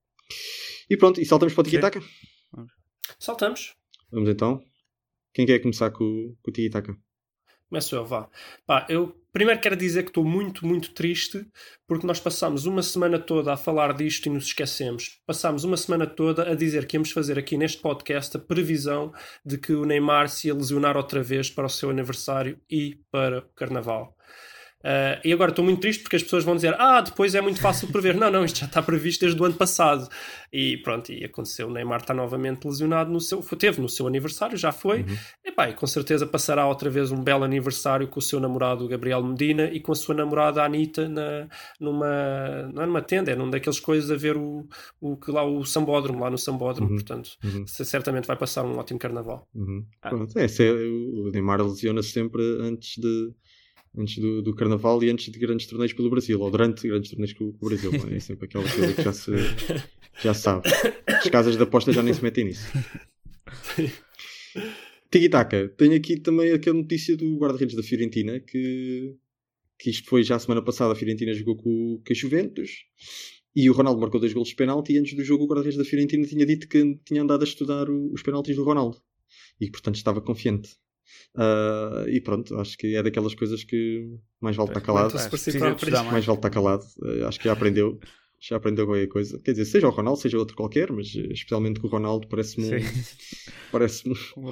[0.90, 2.02] E pronto, e saltamos para o Tiki-Taka?
[3.20, 3.76] Saltamos.
[4.12, 4.62] Vamos então.
[5.34, 6.98] Quem quer começar com, o- com o Tiki-Taka?
[7.72, 8.28] Começo eu, vá.
[8.68, 11.48] Pá, eu primeiro quero dizer que estou muito, muito triste
[11.88, 15.22] porque nós passámos uma semana toda a falar disto e nos esquecemos.
[15.26, 19.14] Passámos uma semana toda a dizer que íamos fazer aqui neste podcast a previsão
[19.46, 23.40] de que o Neymar se ia lesionar outra vez para o seu aniversário e para
[23.40, 24.18] o Carnaval.
[24.84, 27.60] Ah, e agora estou muito triste porque as pessoas vão dizer ah, depois é muito
[27.62, 28.16] fácil prever.
[28.20, 30.08] não, não, isto já está previsto desde o ano passado.
[30.52, 31.68] E pronto, e aconteceu.
[31.68, 33.42] O Neymar está novamente lesionado no seu...
[33.42, 35.06] Teve no seu aniversário, já foi.
[35.46, 39.24] Epá, e com certeza passará outra vez um belo aniversário com o seu namorado Gabriel
[39.24, 41.48] Medina e com a sua namorada Anitta na,
[41.80, 44.68] numa, não é numa tenda, é num daqueles coisas a ver o,
[45.00, 46.96] o, lá, o Sambódromo, lá no Sambódromo, Uhum.
[46.96, 47.66] portanto, Uhum.
[47.68, 49.48] certamente vai passar um ótimo carnaval.
[49.56, 49.86] Uhum.
[50.02, 50.10] Ah.
[50.10, 53.32] Pronto, é, é- o Neymar lesiona-se sempre antes, de,
[53.98, 57.34] antes do, do Carnaval e antes de grandes torneios pelo Brasil, ou durante grandes torneios
[57.34, 57.92] com, com o Brasil.
[58.10, 58.20] é?
[58.20, 59.32] Sempre aquela coisa que já se,
[60.24, 60.70] já sabe.
[61.08, 62.66] As casas de aposta já nem se metem nisso.
[65.12, 69.16] Tiki-taka, tenho aqui também aquela notícia do guarda-redes da Fiorentina que,
[69.78, 70.94] que isto foi já a semana passada.
[70.94, 72.86] A Fiorentina jogou com, com a Juventus
[73.54, 74.94] e o Ronaldo marcou dois golos de penalti.
[74.94, 77.90] E antes do jogo, o guarda-redes da Fiorentina tinha dito que tinha andado a estudar
[77.90, 78.98] o- os penaltis do Ronaldo
[79.60, 80.78] e que, portanto, estava confiante.
[81.36, 84.10] Ah, e pronto, acho que é daquelas coisas que
[84.40, 85.14] mais vale estar calado.
[85.30, 85.76] Precisa de próprio.
[85.78, 86.26] estudar Mais mais.
[86.26, 86.84] vale estar calado.
[87.24, 88.00] Ah, acho que já aprendeu.
[88.44, 89.38] Já aprendeu qualquer coisa.
[89.40, 92.76] Quer dizer, seja o Ronaldo, seja outro qualquer, mas eh, especialmente com o Ronaldo, parece-me
[92.76, 92.80] um-
[93.72, 94.52] parece-me uma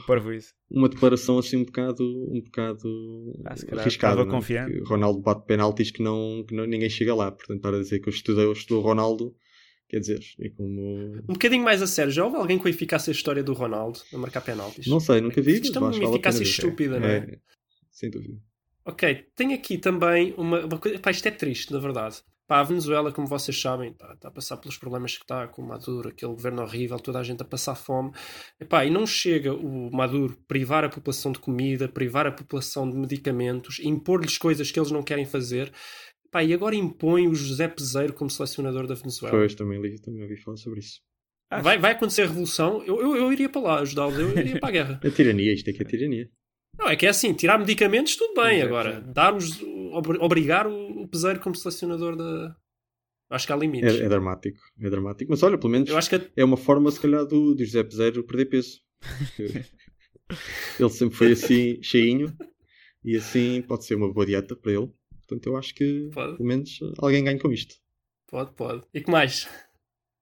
[0.69, 4.21] uma declaração assim um bocado, um bocado Ah, arriscada.
[4.21, 4.81] é?
[4.81, 7.31] o Ronaldo bate penaltis que, não, que não, ninguém chega lá.
[7.31, 9.35] Portanto, estar a dizer que eu estudei, eu estudou o Ronaldo,
[9.89, 11.17] quer dizer, é como.
[11.27, 13.99] Um bocadinho mais a sério, já houve alguém com a eficácia a história do Ronaldo
[14.13, 14.87] a marcar penaltis?
[14.87, 15.59] Não sei, nunca vi.
[15.59, 17.39] Isto é uma eficácia estúpida, não é?
[17.91, 18.39] Sem dúvida.
[18.85, 20.97] Ok, tenho aqui também uma, uma coisa.
[20.99, 22.17] Pá, isto é triste, na verdade.
[22.47, 25.61] Pá, a Venezuela, como vocês sabem, está, está a passar pelos problemas que está com
[25.61, 28.11] o Maduro, aquele governo horrível, toda a gente a passar fome.
[28.59, 32.97] Epá, e não chega o Maduro privar a população de comida, privar a população de
[32.97, 35.71] medicamentos, impor-lhes coisas que eles não querem fazer.
[36.29, 39.35] Epá, e agora impõe o José Peseiro como selecionador da Venezuela.
[39.35, 41.01] Pois, também, li, também ouvi falar sobre isso.
[41.63, 44.69] Vai, vai acontecer a revolução, eu, eu, eu iria para lá ajudá-los, eu iria para
[44.69, 44.99] a guerra.
[45.03, 46.29] É tirania, isto é que é tirania.
[46.77, 48.57] Não, é que é assim, tirar medicamentos, tudo bem.
[48.59, 49.13] Exato, Agora, exato.
[49.13, 49.59] dar os,
[50.19, 52.55] obrigar o, o peseiro como selecionador da.
[53.31, 53.99] Acho que há limites.
[53.99, 54.59] É, é dramático.
[54.79, 55.31] É dramático.
[55.31, 57.83] Mas olha, pelo menos Eu acho que é uma forma, se calhar, do, do José
[57.83, 58.79] Peseiro perder peso.
[60.79, 62.35] Ele sempre foi assim, cheinho.
[63.03, 64.91] E assim pode ser uma boa dieta para ele.
[65.29, 66.37] Portanto, eu acho que, Pode.
[66.37, 67.75] pelo menos, alguém ganha com isto.
[68.27, 68.81] pode, pode.
[68.91, 69.47] E que mais?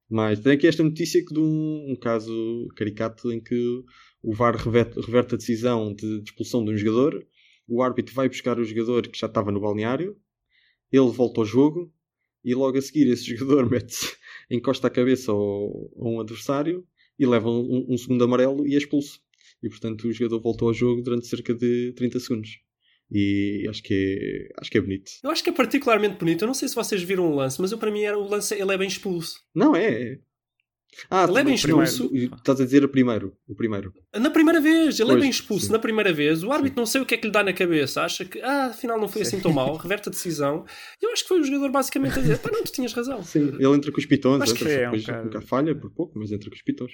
[0.10, 3.84] Mas tem aqui esta notícia que de um, um caso caricato em que
[4.22, 7.26] o VAR reverte, reverte a decisão de, de expulsão de um jogador,
[7.68, 10.18] o árbitro vai buscar o jogador que já estava no balneário,
[10.92, 11.94] ele volta ao jogo
[12.44, 14.18] e logo a seguir esse jogador mete
[14.50, 16.86] encosta a cabeça ao, a um adversário
[17.18, 19.22] e leva um, um segundo amarelo e é expulso.
[19.64, 22.67] E portanto o jogador voltou ao jogo durante cerca de 30 segundos.
[23.12, 25.12] E acho que é, acho que é bonito.
[25.24, 26.42] Eu acho que é particularmente bonito.
[26.44, 28.54] Eu não sei se vocês viram o lance, mas eu para mim era o lance,
[28.54, 29.40] ele é bem expulso.
[29.56, 30.20] Não é?
[30.94, 31.06] É.
[31.10, 32.16] Ah, Ele é bem primeiro- expulso.
[32.38, 33.34] Estás a dizer o primeiro.
[33.48, 33.94] O primeiro.
[34.16, 35.66] Na primeira vez, ele é Pois, bem expulso.
[35.68, 35.72] sim.
[35.72, 38.02] Na primeira vez, o árbitro não sei o que é que lhe dá na cabeça.
[38.02, 39.76] Acha que, ah, afinal não foi assim tão mal.
[39.78, 40.66] Reverte a decisão.
[41.02, 43.22] E eu acho que foi o jogador basicamente a dizer: pá, não, tu tinhas razão.
[43.24, 45.92] Sim, ele entra com os pitões, Acho entra que é, um depois nunca falha por
[45.92, 46.94] pouco, mas entra com os pitões.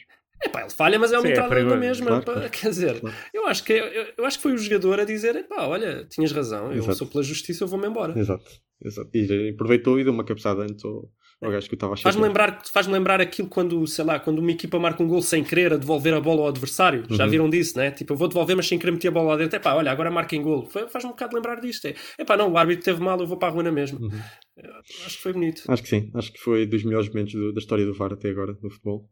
[0.52, 2.06] pá, ele falha, mas é uma Sim, é entrada na mesma.
[2.08, 2.50] Claro, pá, claro.
[2.50, 3.16] Quer dizer, Claro.
[3.34, 6.32] eu acho, que, eu, eu acho que foi o jogador a dizer: pá, olha, tinhas
[6.34, 6.98] razão, eu Exato.
[6.98, 8.20] sou pela justiça, eu vou-me embora.
[8.20, 8.52] Exato,
[8.84, 9.10] exato.
[9.16, 11.10] E aproveitou e deu uma cabeçada antes ao,
[11.46, 14.52] ao gajo que eu estava Faz-me lembrar, faz lembrar aquilo quando, sei lá, quando uma
[14.52, 17.04] equipa marca um gol sem querer a devolver a bola ao adversário.
[17.10, 17.30] Já Uhum.
[17.30, 17.92] viram disso, né?
[17.92, 19.56] Tipo, eu vou devolver, mas sem querer meter a bola lá dentro.
[19.56, 20.66] É pá, olha, agora marquem gol.
[20.66, 21.88] Faz-me um bocado lembrar disto.
[21.88, 24.00] É, pá, não, o árbitro teve mal, eu vou para a rua na mesma.
[24.00, 24.12] Uhum.
[25.06, 25.64] Acho que foi bonito.
[25.68, 28.30] Acho que sim, acho que foi dos melhores momentos do- da história do VAR até
[28.30, 29.10] agora no futebol.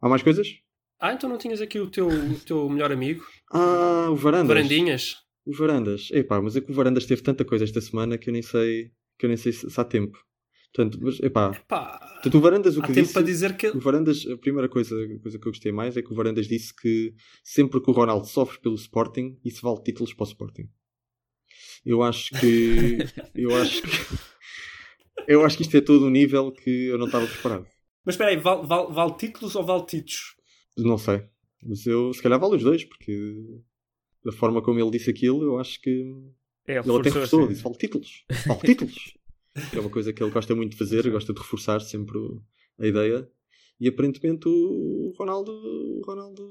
[0.00, 0.48] Há mais coisas?
[1.00, 4.48] Ah, então não tinhas aqui o teu, o teu melhor amigo, Ah, o Varandas.
[4.48, 5.16] Varandinhas?
[5.44, 6.08] O Varandas.
[6.12, 8.90] Epá, mas é que o Varandas teve tanta coisa esta semana que eu nem sei,
[9.18, 10.16] que eu nem sei se, se há tempo.
[10.74, 13.12] Portanto, mas, epá, Pá, portanto, o Varandas o que disse...
[13.12, 13.68] para dizer que.
[13.68, 16.74] O Varandas, a primeira coisa, coisa que eu gostei mais é que o Varandas disse
[16.74, 17.14] que
[17.44, 20.70] sempre que o Ronaldo sofre pelo Sporting, isso vale títulos para o Sporting.
[21.84, 22.98] Eu acho que.
[23.34, 23.88] eu acho que.
[25.28, 27.66] Eu acho que isto é todo um nível que eu não estava preparado.
[28.04, 30.36] Mas espera aí, vale, vale, vale títulos ou vale títulos?
[30.76, 31.22] Não sei.
[31.62, 33.44] Mas eu, se calhar, vale os dois, porque
[34.24, 36.12] da forma como ele disse aquilo, eu acho que.
[36.66, 37.48] É, Ele até reforçou, reforçou, sim.
[37.48, 38.24] disse: vale títulos.
[38.46, 39.14] Vale títulos.
[39.70, 42.18] que é uma coisa que ele gosta muito de fazer, gosta de reforçar sempre
[42.80, 43.28] a ideia.
[43.80, 46.42] E aparentemente o Ronaldo, o Ronaldo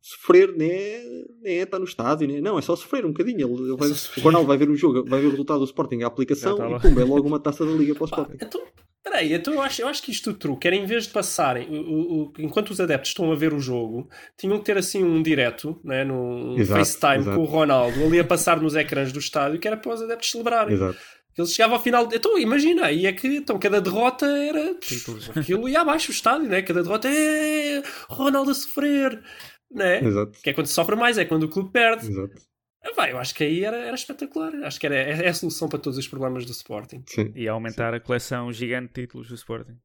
[0.00, 1.02] sofrer nem é,
[1.42, 3.46] nem é estar no estádio, nem, não, é só sofrer um bocadinho.
[3.46, 4.20] Ele, ele vai- só sofrer.
[4.20, 6.80] o Ronaldo vai ver o jogo, vai ver o resultado do Sporting, a aplicação, e
[6.80, 8.36] pumba, é logo uma taça da Liga para o Sporting.
[8.40, 8.62] então,
[9.02, 11.74] peraí, então eu acho, eu acho que isto truque era em vez de passarem, o,
[11.82, 15.22] o- o- enquanto os adeptos estão a ver o jogo, tinham que ter assim um
[15.22, 17.36] direto, né, num Exato, FaceTime exato.
[17.36, 20.30] com o Ronaldo ali a passar nos ecrãs do estádio, que era para os adeptos
[20.30, 20.74] celebrarem.
[20.74, 20.98] Exato.
[21.36, 22.08] Ele chegava ao final.
[22.12, 24.74] Então, imagina, aí é que então, cada derrota era.
[24.74, 25.30] Títulos.
[25.36, 26.62] Aquilo ia abaixo o estádio, né?
[26.62, 27.82] Cada derrota é.
[28.08, 29.22] Ronaldo a sofrer,
[29.70, 30.04] né?
[30.04, 30.38] Exato.
[30.42, 32.08] Que é quando se sofre mais, é quando o clube perde.
[32.08, 32.50] Exato.
[32.82, 34.54] Ah, Vai, eu acho que aí era, era espetacular.
[34.64, 37.02] Acho que era, é, é a solução para todos os problemas do Sporting.
[37.06, 37.32] Sim.
[37.34, 39.76] E aumentar a coleção gigante de títulos do Sporting.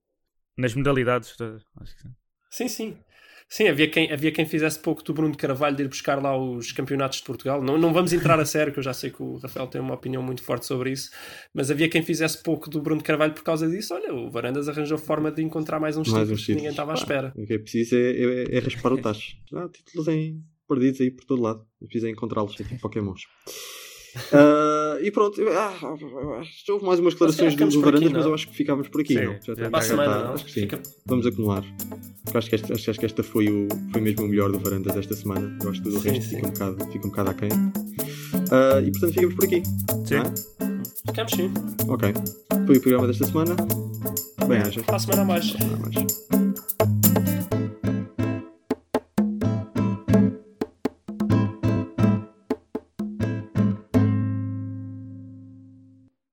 [0.57, 1.61] Nas modalidades todas.
[1.79, 2.15] Acho que sim.
[2.49, 2.97] Sim, sim.
[3.47, 6.35] Sim, havia quem, havia quem fizesse pouco do Bruno de Carvalho de ir buscar lá
[6.37, 7.61] os campeonatos de Portugal.
[7.61, 9.93] Não, não vamos entrar a sério, que eu já sei que o Rafael tem uma
[9.93, 11.11] opinião muito forte sobre isso,
[11.53, 13.93] mas havia quem fizesse pouco do Bruno de Carvalho por causa disso.
[13.93, 16.91] Olha, o Varandas arranjou forma de encontrar mais uns Mais títulos uns que ninguém estava
[16.91, 17.33] à Pá, espera.
[17.35, 19.37] O que é preciso é, é- é raspar o tacho.
[19.53, 21.65] Há títulos em, perdidos aí por todo lado.
[21.81, 23.21] É preciso encontrá-los, é tipo Pokémons.
[24.33, 25.73] Ah, e pronto, ah,
[26.69, 29.13] houve mais umas declarações do, do Varandas, mas eu acho que ficámos por aqui.
[29.13, 29.55] Sim, não?
[29.55, 30.61] já Para a já semana, acho que sim.
[30.61, 31.63] Fica- Vamos acumular.
[32.33, 35.15] Acho que esta, acho que esta foi, o, foi mesmo o melhor do Varandas esta
[35.15, 35.57] semana.
[35.61, 36.35] Eu acho que tudo o Sim, resto sim.
[36.37, 37.49] fica um bocado, fica um bocado aquém.
[38.51, 39.63] Ah, e portanto ficamos por aqui.
[40.05, 40.15] Sim.
[40.15, 40.23] é?
[41.07, 41.51] Ficamos sim.
[41.87, 42.13] Ok.
[42.65, 43.55] Foi o programa desta semana.
[44.47, 44.81] Bem, haja.
[44.83, 45.53] Para a semana a mais.
[45.53, 46.44] Nada mais.